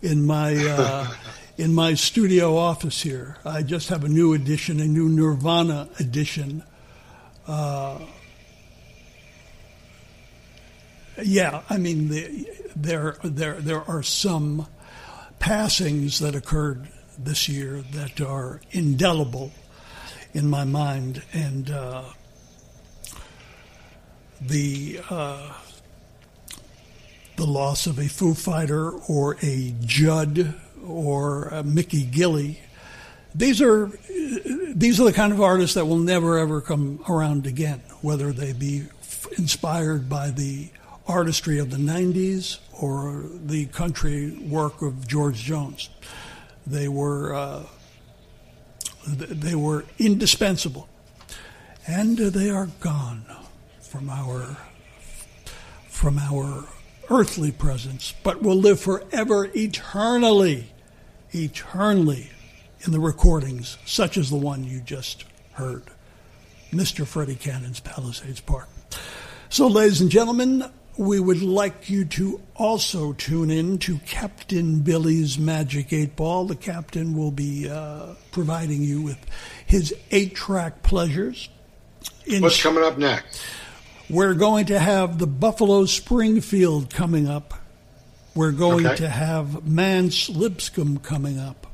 in 0.03 0.25
my 0.25 0.55
uh, 0.55 1.09
in 1.57 1.75
my 1.75 1.95
studio 1.95 2.57
office 2.57 3.03
here. 3.03 3.37
I 3.45 3.63
just 3.63 3.89
have 3.89 4.05
a 4.05 4.09
new 4.09 4.35
edition, 4.35 4.81
a 4.81 4.87
new 4.87 5.09
Nirvana 5.09 5.89
edition. 5.99 6.63
Uh, 7.47 7.99
yeah, 11.23 11.63
I 11.69 11.79
mean, 11.79 12.09
the, 12.09 12.49
there 12.77 13.17
there 13.23 13.61
there 13.61 13.83
are 13.83 14.03
some 14.03 14.67
passings 15.39 16.21
that 16.21 16.35
occurred 16.35 16.89
this 17.19 17.49
year 17.49 17.83
that 17.93 18.21
are 18.21 18.61
indelible 18.71 19.53
in 20.33 20.49
my 20.49 20.65
mind, 20.65 21.23
and 21.33 21.71
uh, 21.71 22.05
the 24.41 25.01
uh, 25.11 25.53
the 27.37 27.47
loss 27.47 27.87
of 27.87 27.99
a 27.99 28.09
Foo 28.09 28.35
Fighter 28.35 28.91
or 28.91 29.37
a 29.43 29.75
Judd 29.81 30.55
or 30.87 31.45
a 31.49 31.63
Mickey 31.63 32.05
Gilley. 32.05 32.59
These 33.35 33.63
are 33.63 33.91
these 34.75 35.01
are 35.01 35.05
the 35.05 35.13
kind 35.13 35.33
of 35.33 35.41
artists 35.41 35.75
that 35.75 35.87
will 35.87 35.99
never 35.99 36.39
ever 36.39 36.61
come 36.61 37.03
around 37.09 37.47
again, 37.47 37.83
whether 38.03 38.33
they 38.33 38.53
be 38.53 38.85
inspired 39.39 40.09
by 40.09 40.31
the 40.31 40.69
artistry 41.07 41.59
of 41.59 41.71
the 41.71 41.79
'90s 41.79 42.59
or 42.73 43.25
the 43.45 43.67
country 43.67 44.31
work 44.39 44.83
of 44.83 45.07
George 45.09 45.37
Jones. 45.37 45.89
They 46.67 46.89
were 46.89 47.35
uh, 47.35 47.63
they 49.07 49.55
were 49.55 49.87
indispensable, 49.99 50.89
and 51.87 52.19
they 52.19 52.51
are 52.51 52.69
gone 52.81 53.25
from 53.81 54.11
our 54.11 54.59
from 55.89 56.19
our 56.19 56.65
earthly 57.11 57.53
presence, 57.53 58.15
but 58.23 58.43
will 58.43 58.57
live 58.57 58.81
forever, 58.81 59.51
eternally, 59.55 60.73
eternally 61.33 62.31
in 62.81 62.93
the 62.93 63.01
recordings, 63.01 63.79
such 63.85 64.17
as 64.17 64.31
the 64.31 64.37
one 64.37 64.65
you 64.65 64.81
just 64.81 65.25
heard, 65.53 65.85
Mr. 66.73 67.07
Freddie 67.07 67.37
Cannon's 67.37 67.81
Palisades 67.81 68.41
Park. 68.41 68.69
So, 69.49 69.67
ladies 69.67 70.01
and 70.01 70.11
gentlemen, 70.11 70.65
we 70.97 71.21
would 71.21 71.43
like 71.43 71.89
you 71.89 72.05
to 72.05 72.41
also 72.57 73.13
tune 73.15 73.51
in 73.51 73.79
to 73.79 73.99
Captain 73.99 74.81
Billy's 74.81 75.39
Magic 75.39 75.93
Eight 75.93 76.17
Ball. 76.17 76.47
The 76.47 76.57
captain 76.57 77.17
will 77.17 77.31
be 77.31 77.69
uh, 77.69 78.15
providing 78.31 78.83
you 78.83 79.01
with 79.03 79.19
his 79.67 79.95
eight 80.11 80.35
track 80.35 80.83
pleasures. 80.83 81.49
In 82.27 82.43
What's 82.43 82.63
coming 82.63 82.85
up 82.85 82.99
next? 82.99 83.43
We're 84.11 84.35
going 84.35 84.67
to 84.67 84.79
have 84.79 85.19
the 85.19 85.27
Buffalo 85.27 85.85
Springfield 85.87 86.91
coming 86.91 87.29
up. 87.29 87.55
We're 88.35 88.53
going 88.53 88.87
Okay. 88.87 88.97
to 88.97 89.09
have 89.09 89.67
Mance 89.67 90.29
Lipscomb 90.29 90.99
coming 90.99 91.39
up. 91.39 91.67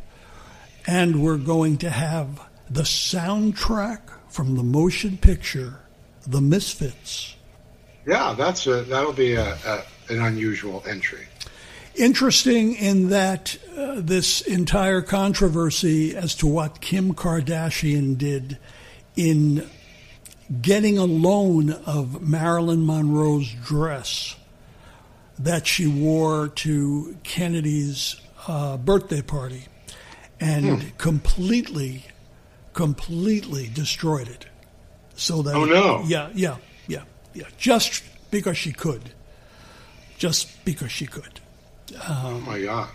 And 0.86 1.22
we're 1.22 1.36
going 1.36 1.76
to 1.78 1.90
have 1.90 2.40
the 2.70 2.82
soundtrack 2.82 4.00
from 4.28 4.56
the 4.56 4.62
motion 4.62 5.18
picture, 5.18 5.80
The 6.26 6.40
Misfits. 6.40 7.34
Yeah, 8.06 8.34
that's 8.36 8.66
a, 8.66 8.82
that'll 8.82 9.12
be 9.12 9.34
a, 9.34 9.54
a, 9.66 9.82
an 10.08 10.20
unusual 10.22 10.82
entry. 10.88 11.26
Interesting 11.94 12.74
in 12.76 13.08
that 13.10 13.58
uh, 13.76 13.96
this 13.96 14.40
entire 14.42 15.02
controversy 15.02 16.14
as 16.16 16.34
to 16.36 16.46
what 16.46 16.80
Kim 16.80 17.12
Kardashian 17.12 18.16
did 18.16 18.56
in 19.16 19.68
getting 20.62 20.96
a 20.98 21.04
loan 21.04 21.70
of 21.70 22.22
Marilyn 22.26 22.84
Monroe's 22.84 23.52
dress 23.64 24.34
that 25.38 25.66
she 25.66 25.86
wore 25.86 26.48
to 26.48 27.16
Kennedy's 27.22 28.16
uh, 28.46 28.76
birthday 28.76 29.22
party 29.22 29.66
and 30.40 30.96
completely, 30.98 32.04
completely 32.72 33.68
destroyed 33.72 34.28
it. 34.28 34.46
So 35.14 35.42
that 35.42 35.54
Oh, 35.54 35.64
no. 35.64 36.02
yeah, 36.06 36.30
yeah, 36.34 36.56
yeah, 36.86 37.02
yeah, 37.34 37.46
just 37.58 38.02
because 38.30 38.56
she 38.56 38.72
could, 38.72 39.10
just 40.16 40.64
because 40.64 40.90
she 40.92 41.06
could. 41.06 41.40
Oh 42.08 42.40
my 42.46 42.60
God! 42.62 42.88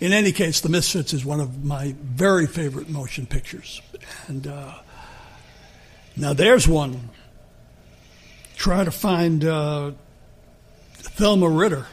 In 0.00 0.12
any 0.12 0.32
case, 0.32 0.60
The 0.60 0.68
Misfits 0.68 1.12
is 1.14 1.24
one 1.24 1.40
of 1.40 1.64
my 1.64 1.94
very 2.02 2.46
favorite 2.46 2.88
motion 2.90 3.26
pictures. 3.26 3.80
And 4.26 4.46
uh, 4.46 4.74
now 6.16 6.32
there's 6.32 6.66
one. 6.68 7.10
Try 8.56 8.84
to 8.84 8.90
find 8.90 9.44
uh, 9.44 9.92
Thelma 10.94 11.48
Ritter 11.48 11.86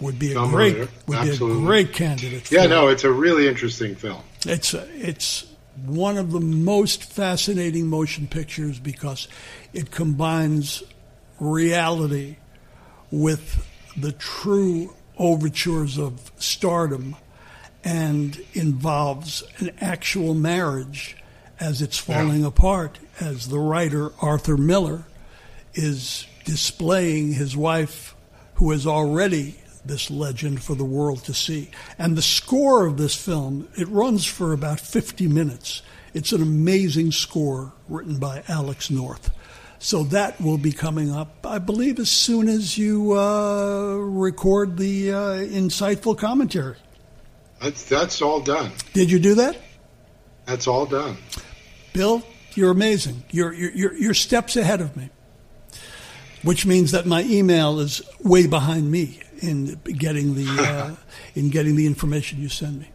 would 0.00 0.18
be 0.18 0.32
a 0.32 0.34
Thelma 0.34 0.52
great 0.52 0.76
Ritter, 0.76 0.92
would 1.06 1.22
be 1.22 1.30
a 1.30 1.36
great 1.38 1.92
candidate. 1.92 2.50
Yeah, 2.50 2.66
no, 2.66 2.88
it's 2.88 3.04
a 3.04 3.10
really 3.12 3.48
interesting 3.48 3.94
film. 3.94 4.22
it's 4.46 4.74
it's 4.74 5.46
one 5.84 6.16
of 6.16 6.30
the 6.32 6.40
most 6.40 7.04
fascinating 7.04 7.86
motion 7.86 8.26
pictures 8.26 8.78
because 8.78 9.28
it 9.72 9.90
combines 9.90 10.82
reality 11.38 12.36
with 13.10 13.66
the 13.96 14.12
true 14.12 14.94
overtures 15.18 15.98
of 15.98 16.32
stardom 16.36 17.16
and 17.84 18.42
involves 18.54 19.42
an 19.58 19.70
actual 19.80 20.34
marriage 20.34 21.16
as 21.60 21.80
it's 21.80 21.98
falling 21.98 22.44
apart 22.44 22.98
as 23.20 23.48
the 23.48 23.58
writer 23.58 24.12
Arthur 24.20 24.56
Miller 24.56 25.04
is 25.74 26.26
displaying 26.44 27.32
his 27.32 27.56
wife 27.56 28.14
who 28.54 28.72
is 28.72 28.86
already 28.86 29.56
this 29.84 30.10
legend 30.10 30.62
for 30.62 30.74
the 30.74 30.84
world 30.84 31.24
to 31.24 31.34
see. 31.34 31.70
And 31.98 32.16
the 32.16 32.22
score 32.22 32.86
of 32.86 32.96
this 32.96 33.14
film, 33.14 33.68
it 33.76 33.88
runs 33.88 34.24
for 34.24 34.52
about 34.52 34.80
50 34.80 35.28
minutes. 35.28 35.82
It's 36.14 36.32
an 36.32 36.42
amazing 36.42 37.12
score 37.12 37.72
written 37.88 38.18
by 38.18 38.42
Alex 38.48 38.90
North. 38.90 39.30
So 39.78 40.04
that 40.04 40.40
will 40.40 40.58
be 40.58 40.72
coming 40.72 41.12
up, 41.12 41.46
I 41.46 41.58
believe, 41.58 41.98
as 41.98 42.10
soon 42.10 42.48
as 42.48 42.78
you 42.78 43.12
uh, 43.12 43.96
record 43.96 44.78
the 44.78 45.12
uh, 45.12 45.16
insightful 45.38 46.16
commentary. 46.16 46.76
That's 47.60 47.84
that's 47.84 48.22
all 48.22 48.40
done. 48.40 48.72
Did 48.94 49.10
you 49.10 49.18
do 49.18 49.34
that? 49.34 49.56
That's 50.46 50.66
all 50.66 50.86
done. 50.86 51.16
Bill, 51.92 52.22
you're 52.56 52.70
amazing. 52.70 53.24
You're, 53.30 53.52
you're, 53.52 53.70
you're, 53.72 53.94
you're 53.94 54.14
steps 54.14 54.56
ahead 54.56 54.80
of 54.80 54.96
me, 54.96 55.10
which 56.42 56.66
means 56.66 56.92
that 56.92 57.06
my 57.06 57.22
email 57.22 57.78
is 57.80 58.02
way 58.20 58.46
behind 58.46 58.90
me 58.90 59.20
in 59.40 59.80
getting 59.84 60.34
the, 60.34 60.46
uh, 60.58 60.96
in 61.34 61.50
getting 61.50 61.76
the 61.76 61.86
information 61.86 62.40
you 62.40 62.48
send 62.48 62.80
me. 62.80 62.88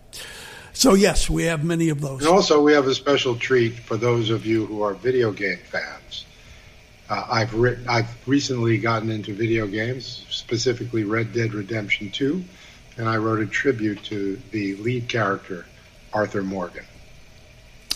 So, 0.74 0.93
yes, 0.93 1.30
we 1.30 1.43
have 1.43 1.63
many 1.63 1.89
of 1.89 2.02
those. 2.02 2.21
And 2.21 2.30
also, 2.30 2.62
we 2.62 2.74
have 2.74 2.88
a 2.88 2.95
special 2.95 3.36
treat 3.36 3.74
for 3.74 3.97
those 3.97 4.30
of 4.30 4.45
you 4.45 4.65
who 4.65 4.82
are 4.84 4.93
video 4.93 5.32
game 5.32 5.60
fans. 5.69 6.26
Uh, 7.10 7.26
I've 7.30 7.54
written, 7.54 7.88
I've 7.89 8.10
recently 8.26 8.78
gotten 8.78 9.12
into 9.12 9.34
video 9.34 9.67
games, 9.67 10.26
specifically 10.30 11.04
Red 11.04 11.34
Dead 11.34 11.54
Redemption 11.54 12.10
2, 12.10 12.43
and 12.97 13.10
I 13.10 13.17
wrote 13.17 13.41
a 13.41 13.45
tribute 13.45 14.02
to 14.06 14.41
the 14.52 14.76
lead 14.78 15.10
character, 15.10 15.65
Arthur 16.13 16.41
Morgan. 16.41 16.86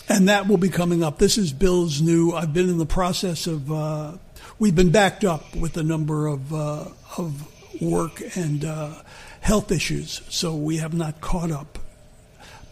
And 0.08 0.28
that 0.28 0.46
will 0.46 0.56
be 0.56 0.68
coming 0.68 1.02
up. 1.02 1.18
This 1.18 1.36
is 1.36 1.52
Bill's 1.52 2.00
new. 2.00 2.32
I've 2.32 2.52
been 2.52 2.68
in 2.68 2.78
the 2.78 2.86
process 2.86 3.46
of 3.46 3.72
uh, 3.72 4.12
we've 4.58 4.74
been 4.74 4.92
backed 4.92 5.24
up 5.24 5.54
with 5.56 5.76
a 5.76 5.82
number 5.82 6.28
of 6.28 6.52
uh, 6.54 6.86
of 7.18 7.82
work 7.82 8.22
and 8.36 8.64
uh, 8.64 9.02
health 9.40 9.72
issues, 9.72 10.22
so 10.28 10.54
we 10.54 10.76
have 10.76 10.94
not 10.94 11.20
caught 11.20 11.50
up. 11.50 11.78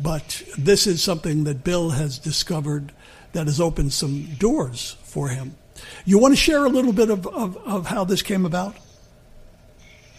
But 0.00 0.42
this 0.56 0.86
is 0.86 1.02
something 1.02 1.44
that 1.44 1.64
Bill 1.64 1.90
has 1.90 2.18
discovered 2.18 2.92
that 3.32 3.46
has 3.46 3.60
opened 3.60 3.92
some 3.92 4.26
doors 4.38 4.96
for 5.02 5.28
him. 5.28 5.56
You 6.04 6.18
want 6.18 6.32
to 6.32 6.40
share 6.40 6.64
a 6.64 6.68
little 6.68 6.92
bit 6.92 7.10
of, 7.10 7.26
of, 7.26 7.56
of 7.66 7.86
how 7.86 8.04
this 8.04 8.22
came 8.22 8.46
about? 8.46 8.76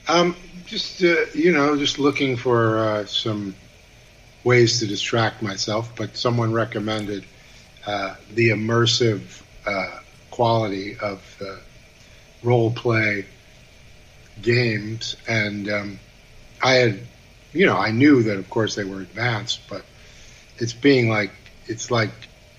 Um, 0.07 0.35
just 0.65 1.01
uh, 1.01 1.15
you 1.33 1.51
know, 1.51 1.77
just 1.77 1.97
looking 1.97 2.35
for 2.35 2.77
uh, 2.77 3.05
some 3.05 3.55
ways 4.45 4.79
to 4.79 4.87
distract 4.87 5.41
myself. 5.41 5.91
But 5.97 6.15
someone 6.15 6.53
recommended 6.53 7.25
uh, 7.85 8.15
the 8.33 8.49
immersive 8.49 9.41
uh, 9.65 9.99
quality 10.31 10.97
of 10.97 11.21
uh, 11.41 11.57
role 12.43 12.71
play 12.71 13.25
games, 14.41 15.17
and 15.27 15.69
um, 15.69 15.99
I 16.61 16.73
had, 16.75 16.99
you 17.51 17.65
know, 17.65 17.77
I 17.77 17.91
knew 17.91 18.23
that 18.23 18.37
of 18.37 18.49
course 18.49 18.75
they 18.75 18.85
were 18.85 19.01
advanced, 19.01 19.61
but 19.69 19.83
it's 20.57 20.73
being 20.73 21.09
like 21.09 21.31
it's 21.67 21.91
like 21.91 22.11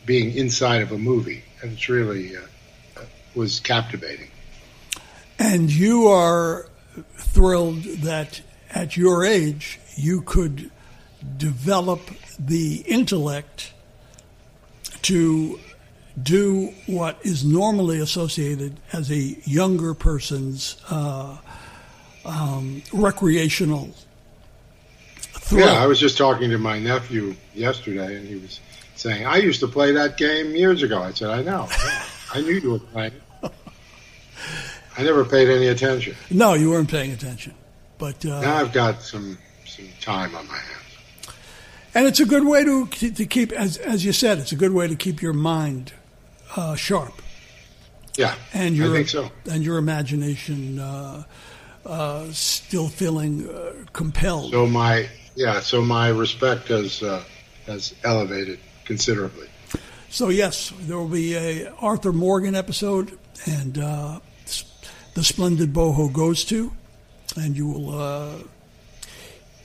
being 0.05 0.37
inside 0.37 0.83
of 0.83 0.92
a 0.92 0.99
movie, 0.99 1.44
and 1.62 1.72
it's 1.72 1.88
really 1.88 2.37
uh, 2.37 2.40
was 3.35 3.61
captivating. 3.61 4.31
And 5.38 5.70
you 5.70 6.09
are 6.09 6.66
thrilled 7.16 7.83
that 7.83 8.40
at 8.70 8.96
your 8.96 9.25
age 9.25 9.79
you 9.96 10.22
could 10.22 10.70
develop 11.37 12.00
the 12.38 12.83
intellect 12.87 13.72
to 15.02 15.59
do 16.22 16.72
what 16.87 17.18
is 17.22 17.44
normally 17.44 18.00
associated 18.00 18.79
as 18.92 19.11
a 19.11 19.37
younger 19.44 19.94
person's 19.94 20.76
uh, 20.90 21.37
um, 22.24 22.83
recreational 22.92 23.90
thrill. 25.46 25.66
Yeah, 25.66 25.83
I 25.83 25.87
was 25.87 26.00
just 26.00 26.16
talking 26.16 26.50
to 26.50 26.59
my 26.59 26.79
nephew 26.79 27.37
yesterday, 27.55 28.16
and 28.16 28.26
he 28.26 28.37
was 28.37 28.61
saying, 28.94 29.26
"I 29.26 29.37
used 29.37 29.61
to 29.61 29.68
play 29.68 29.92
that 29.92 30.16
game 30.16 30.55
years 30.55 30.83
ago." 30.83 31.02
I 31.02 31.12
said, 31.12 31.31
"I 31.31 31.42
know, 31.42 31.68
I 32.35 32.40
knew 32.40 32.55
you 32.55 32.70
were 32.72 32.79
playing." 32.79 33.12
It. 33.42 33.52
I 34.98 35.02
never 35.02 35.24
paid 35.24 35.48
any 35.48 35.68
attention. 35.68 36.16
No, 36.31 36.55
you 36.55 36.70
weren't 36.70 36.90
paying 36.90 37.12
attention, 37.12 37.55
but 37.98 38.24
uh, 38.24 38.40
now 38.40 38.57
I've 38.57 38.72
got 38.72 39.02
some 39.02 39.38
some 39.66 39.88
time 40.00 40.35
on 40.35 40.48
my 40.48 40.57
hands. 40.57 40.96
And 41.97 42.07
it's 42.07 42.21
a 42.21 42.27
good 42.27 42.45
way 42.45 42.63
to 42.63 42.87
to 42.89 43.25
keep, 43.25 43.53
as 43.53 43.79
as 43.79 44.05
you 44.05 44.13
said, 44.13 44.39
it's 44.39 44.53
a 44.53 44.57
good 44.57 44.73
way 44.73 44.87
to 44.87 44.95
keep 44.95 45.23
your 45.23 45.33
mind 45.33 45.95
uh, 46.55 46.75
sharp. 46.75 47.23
Yeah, 48.19 48.35
and 48.53 48.77
your, 48.77 48.91
I 48.91 48.97
think 48.97 49.09
so. 49.09 49.31
And 49.51 49.65
your 49.65 49.79
imagination 49.79 50.79
uh, 50.79 51.25
uh 51.87 52.27
still 52.33 52.89
feeling 52.89 53.49
uh, 53.49 53.73
compelled. 53.95 54.51
So 54.51 54.67
my 54.67 55.09
yeah, 55.37 55.61
so 55.61 55.81
my 55.81 56.09
respect 56.11 56.69
has 56.69 57.03
uh, 57.03 57.25
has 57.65 57.95
elevated 58.05 58.59
considerably. 58.85 59.49
So 60.11 60.29
yes, 60.29 60.75
there 60.81 60.99
will 60.99 61.09
be 61.09 61.35
a 61.35 61.73
Arthur 61.81 62.13
Morgan 62.13 62.55
episode, 62.55 63.19
and 63.47 63.73
the 63.73 65.25
splendid 65.25 65.73
boho 65.73 66.13
goes 66.13 66.45
to, 66.45 66.73
and 67.37 67.57
you 67.57 67.69
will 67.69 67.99
uh, 67.99 68.39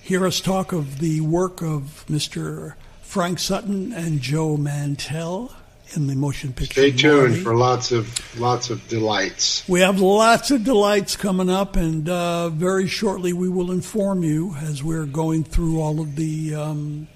hear 0.01 0.25
us 0.25 0.39
talk 0.39 0.71
of 0.71 0.99
the 0.99 1.21
work 1.21 1.61
of 1.61 2.05
Mr. 2.09 2.73
Frank 3.01 3.39
Sutton 3.39 3.93
and 3.93 4.21
Joe 4.21 4.57
Mantell 4.57 5.53
in 5.93 6.07
the 6.07 6.15
motion 6.15 6.53
picture. 6.53 6.81
Stay 6.81 6.91
tuned 6.91 7.37
for 7.37 7.55
lots 7.55 7.91
of 7.91 8.39
lots 8.39 8.69
of 8.69 8.87
delights. 8.87 9.67
We 9.67 9.81
have 9.81 9.99
lots 9.99 10.51
of 10.51 10.63
delights 10.63 11.15
coming 11.15 11.49
up, 11.49 11.75
and 11.75 12.07
uh, 12.07 12.49
very 12.49 12.87
shortly 12.87 13.33
we 13.33 13.49
will 13.49 13.71
inform 13.71 14.23
you 14.23 14.55
as 14.55 14.83
we're 14.83 15.05
going 15.05 15.43
through 15.43 15.79
all 15.79 15.99
of 15.99 16.15
the. 16.15 16.55
Um, 16.55 17.07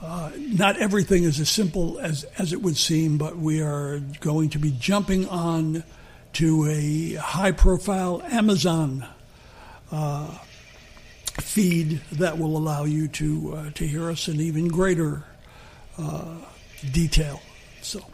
uh, 0.00 0.30
not 0.36 0.76
everything 0.76 1.24
is 1.24 1.40
as 1.40 1.48
simple 1.48 1.98
as, 1.98 2.22
as 2.38 2.52
it 2.52 2.62
would 2.62 2.76
seem, 2.76 3.18
but 3.18 3.36
we 3.36 3.60
are 3.60 3.98
going 4.20 4.48
to 4.48 4.58
be 4.58 4.70
jumping 4.78 5.28
on 5.28 5.82
to 6.34 6.66
a 6.66 7.14
high 7.14 7.50
profile 7.50 8.22
Amazon 8.30 9.04
uh, 9.90 10.38
feed 11.40 12.00
that 12.12 12.38
will 12.38 12.56
allow 12.56 12.84
you 12.84 13.08
to, 13.08 13.54
uh, 13.54 13.70
to 13.74 13.86
hear 13.86 14.10
us 14.10 14.28
in 14.28 14.40
even 14.40 14.68
greater 14.68 15.24
uh, 15.98 16.36
detail. 16.92 17.40
So 17.82 18.04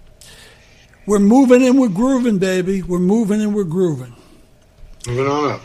we're 1.06 1.18
moving 1.18 1.66
and 1.66 1.78
we're 1.78 1.88
grooving, 1.88 2.38
baby. 2.38 2.82
We're 2.82 2.98
moving 2.98 3.42
and 3.42 3.54
we're 3.54 3.64
grooving. 3.64 4.14
Moving 5.06 5.26
on 5.26 5.52
up. 5.52 5.60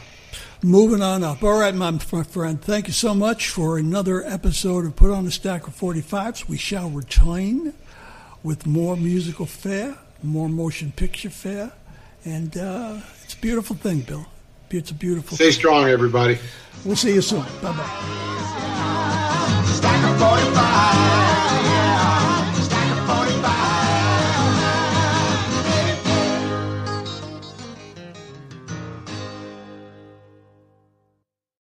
Moving 0.61 1.01
on 1.01 1.23
up. 1.23 1.41
All 1.41 1.57
right, 1.57 1.73
my, 1.73 1.91
my 1.91 2.23
friend. 2.23 2.61
Thank 2.61 2.87
you 2.87 2.93
so 2.93 3.15
much 3.15 3.49
for 3.49 3.77
another 3.77 4.23
episode 4.25 4.85
of 4.85 4.97
Put 4.97 5.11
on 5.11 5.25
a 5.25 5.31
Stack 5.31 5.67
of 5.67 5.75
45s. 5.75 6.49
We 6.49 6.57
shall 6.57 6.89
return 6.89 7.73
with 8.43 8.65
more 8.67 8.97
musical 8.97 9.45
fare, 9.45 9.97
more 10.21 10.49
motion 10.49 10.91
picture 10.91 11.29
fare, 11.29 11.71
and 12.25 12.57
uh, 12.57 12.99
it's 13.23 13.33
a 13.33 13.37
beautiful 13.37 13.77
thing, 13.77 14.01
Bill 14.01 14.25
it's 14.77 14.91
a 14.91 14.93
beautiful. 14.93 15.35
Stay 15.35 15.45
thing. 15.45 15.53
strong, 15.53 15.87
everybody. 15.87 16.37
We'll 16.85 16.95
see 16.95 17.13
you 17.13 17.21
soon. 17.21 17.43
Bye 17.61 17.73
bye. 17.73 18.19